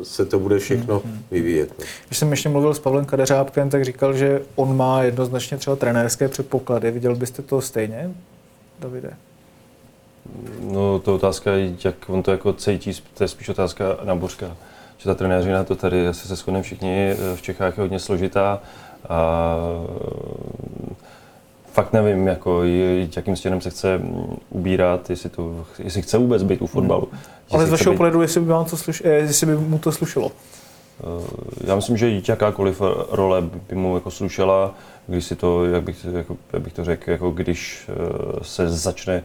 eh, 0.00 0.04
se 0.04 0.26
to 0.26 0.38
bude 0.38 0.58
všechno 0.58 1.02
hmm. 1.04 1.18
vyvíjet. 1.30 1.68
No. 1.78 1.84
Když 2.06 2.18
jsem 2.18 2.30
ještě 2.30 2.48
mluvil 2.48 2.74
s 2.74 2.78
Pavlem 2.78 3.04
Kadeřábkem, 3.04 3.70
tak 3.70 3.84
říkal, 3.84 4.14
že 4.14 4.42
on 4.56 4.76
má 4.76 5.02
jednoznačně 5.02 5.56
třeba 5.56 5.76
trenérské 5.76 6.28
předpoklady. 6.28 6.90
Viděl 6.90 7.16
byste 7.16 7.42
to 7.42 7.60
stejně, 7.60 8.10
Davide? 8.80 9.16
No, 10.60 10.98
to 10.98 11.14
otázka, 11.14 11.50
jak 11.84 11.94
on 12.08 12.22
to 12.22 12.30
jako 12.30 12.52
cítí, 12.52 12.92
to 13.14 13.24
je 13.24 13.28
spíš 13.28 13.48
otázka 13.48 13.84
na 14.04 14.14
Bořka. 14.14 14.56
Že 14.98 15.04
ta 15.04 15.14
trenéřina 15.14 15.64
to 15.64 15.76
tady 15.76 16.08
asi 16.08 16.28
se 16.28 16.36
shodneme 16.36 16.62
všichni 16.62 17.14
v 17.34 17.42
Čechách 17.42 17.76
je 17.76 17.82
hodně 17.82 17.98
složitá 17.98 18.60
a 19.08 19.56
fakt 21.76 21.92
nevím, 21.92 22.26
jako, 22.26 22.62
jakým 23.16 23.36
směrem 23.36 23.60
se 23.60 23.70
chce 23.70 24.00
ubírat, 24.50 25.10
jestli, 25.10 25.30
to, 25.30 25.64
jestli 25.78 26.02
chce 26.02 26.18
vůbec 26.18 26.42
být 26.42 26.62
u 26.62 26.66
fotbalu. 26.66 27.08
Hmm. 27.12 27.20
Ale 27.50 27.66
z 27.66 27.70
vašeho 27.70 27.96
pohledu, 27.96 28.22
jestli 28.22 28.40
by, 28.40 28.52
to 28.70 28.76
sluš, 28.76 29.02
eh, 29.04 29.10
jestli 29.10 29.46
by 29.46 29.56
mu 29.56 29.78
to 29.78 29.92
slušelo? 29.92 30.32
Eh, 31.00 31.66
já 31.66 31.76
myslím, 31.76 31.96
že 31.96 32.20
jakákoliv 32.28 32.80
role 33.10 33.42
by 33.42 33.74
mu 33.74 33.94
jako 33.94 34.10
slušela, 34.10 34.74
když 35.06 35.24
si 35.24 35.36
to, 35.36 35.64
jak 35.64 35.82
bych, 35.82 36.04
jako, 36.04 36.36
jak 36.52 36.62
bych 36.62 36.72
to 36.72 36.84
řekl, 36.84 37.10
jako 37.10 37.30
když 37.30 37.88
eh, 37.88 38.44
se 38.44 38.68
začne 38.68 39.22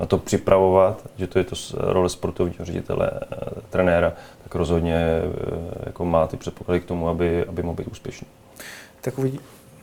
na 0.00 0.06
to 0.06 0.18
připravovat, 0.18 1.08
že 1.16 1.26
to 1.26 1.38
je 1.38 1.44
to 1.44 1.56
role 1.74 2.08
sportovního 2.08 2.64
ředitele, 2.64 3.10
trenéra, 3.70 4.12
tak 4.44 4.54
rozhodně 4.54 5.22
jako 5.86 6.04
má 6.04 6.26
ty 6.26 6.36
předpoklady 6.36 6.80
k 6.80 6.84
tomu, 6.84 7.08
aby, 7.08 7.44
aby 7.44 7.62
mohl 7.62 7.76
být 7.76 7.88
úspěšný 7.88 8.26
tak 9.06 9.18
uvidí. 9.18 9.40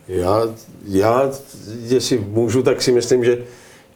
Já, 0.08 0.40
já, 0.84 1.30
jestli 1.82 2.18
můžu, 2.18 2.62
tak 2.62 2.82
si 2.82 2.92
myslím, 2.92 3.24
že, 3.24 3.38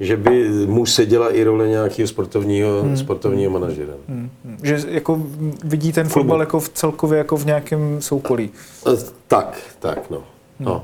že 0.01 0.17
by 0.17 0.49
mu 0.67 0.87
seděla 0.87 1.35
i 1.35 1.45
role 1.45 1.69
nějakého 1.69 2.09
sportovního, 2.09 2.83
hmm. 2.83 2.97
sportovního 2.97 3.51
manažera. 3.51 3.93
Hmm. 4.09 4.31
Hmm. 4.45 4.59
Že 4.63 4.81
jako 4.89 5.23
vidí 5.65 5.93
ten 5.93 6.09
fotbal 6.09 6.41
jako 6.41 6.61
v 6.61 6.69
celkově 6.69 7.19
jako 7.19 7.37
v 7.37 7.47
nějakém 7.47 8.03
soukolí. 8.03 8.51
Eh, 8.93 8.97
tak, 9.27 9.59
tak, 9.79 10.11
no. 10.11 10.23
Hmm. 10.61 10.81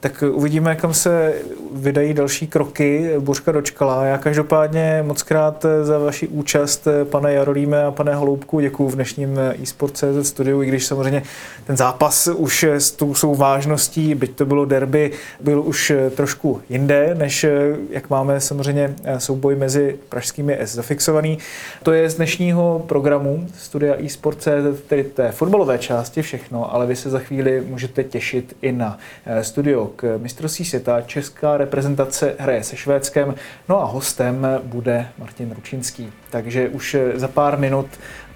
Tak 0.00 0.24
uvidíme, 0.32 0.76
kam 0.76 0.94
se 0.94 1.34
vydají 1.72 2.14
další 2.14 2.46
kroky. 2.46 3.10
Bořka 3.18 3.52
dočkala. 3.52 4.04
Já 4.04 4.18
každopádně 4.18 5.02
moc 5.06 5.22
krát 5.22 5.66
za 5.82 5.98
vaši 5.98 6.28
účast, 6.28 6.88
pane 7.04 7.32
Jarolíme 7.32 7.84
a 7.84 7.90
pane 7.90 8.14
Holoubku, 8.14 8.60
děkuji 8.60 8.88
v 8.88 8.94
dnešním 8.94 9.38
eSport.cz 9.62 10.28
studiu, 10.28 10.62
i 10.62 10.66
když 10.66 10.86
samozřejmě 10.86 11.22
ten 11.66 11.76
zápas 11.76 12.28
už 12.28 12.62
s 12.62 12.90
tou 12.90 13.14
svou 13.14 13.34
vážností, 13.34 14.14
byť 14.14 14.36
to 14.36 14.46
bylo 14.46 14.64
derby, 14.64 15.10
byl 15.40 15.62
už 15.62 15.92
trošku 16.16 16.60
jinde, 16.68 17.14
než 17.18 17.46
jak 17.90 18.10
máme 18.10 18.40
samozřejmě 18.40 18.94
souboj 19.18 19.56
mezi 19.56 19.96
pražskými 20.08 20.56
S 20.60 20.74
zafixovaný. 20.74 21.38
To 21.82 21.92
je 21.92 22.10
z 22.10 22.14
dnešního 22.14 22.84
programu 22.88 23.46
studia 23.58 23.94
eSport.cz, 24.06 24.82
tedy 24.86 25.04
té 25.04 25.32
fotbalové 25.32 25.78
části 25.78 26.22
všechno, 26.22 26.74
ale 26.74 26.86
vy 26.86 26.96
se 26.96 27.10
za 27.10 27.18
chvíli 27.18 27.62
můžete 27.66 28.04
těšit 28.04 28.56
i 28.62 28.72
na 28.72 28.98
studio 29.42 29.87
k 29.96 30.18
mistrovství 30.18 30.64
světa. 30.64 31.00
Česká 31.00 31.56
reprezentace 31.56 32.34
hraje 32.38 32.64
se 32.64 32.76
Švédskem, 32.76 33.34
no 33.68 33.82
a 33.82 33.84
hostem 33.84 34.46
bude 34.62 35.08
Martin 35.18 35.52
Ručinský. 35.52 36.12
Takže 36.30 36.68
už 36.68 36.96
za 37.14 37.28
pár 37.28 37.58
minut 37.58 37.86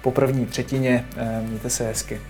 po 0.01 0.11
první 0.11 0.45
třetině 0.45 1.05
eh, 1.17 1.41
mějte 1.47 1.69
se 1.69 1.87
hezky. 1.87 2.21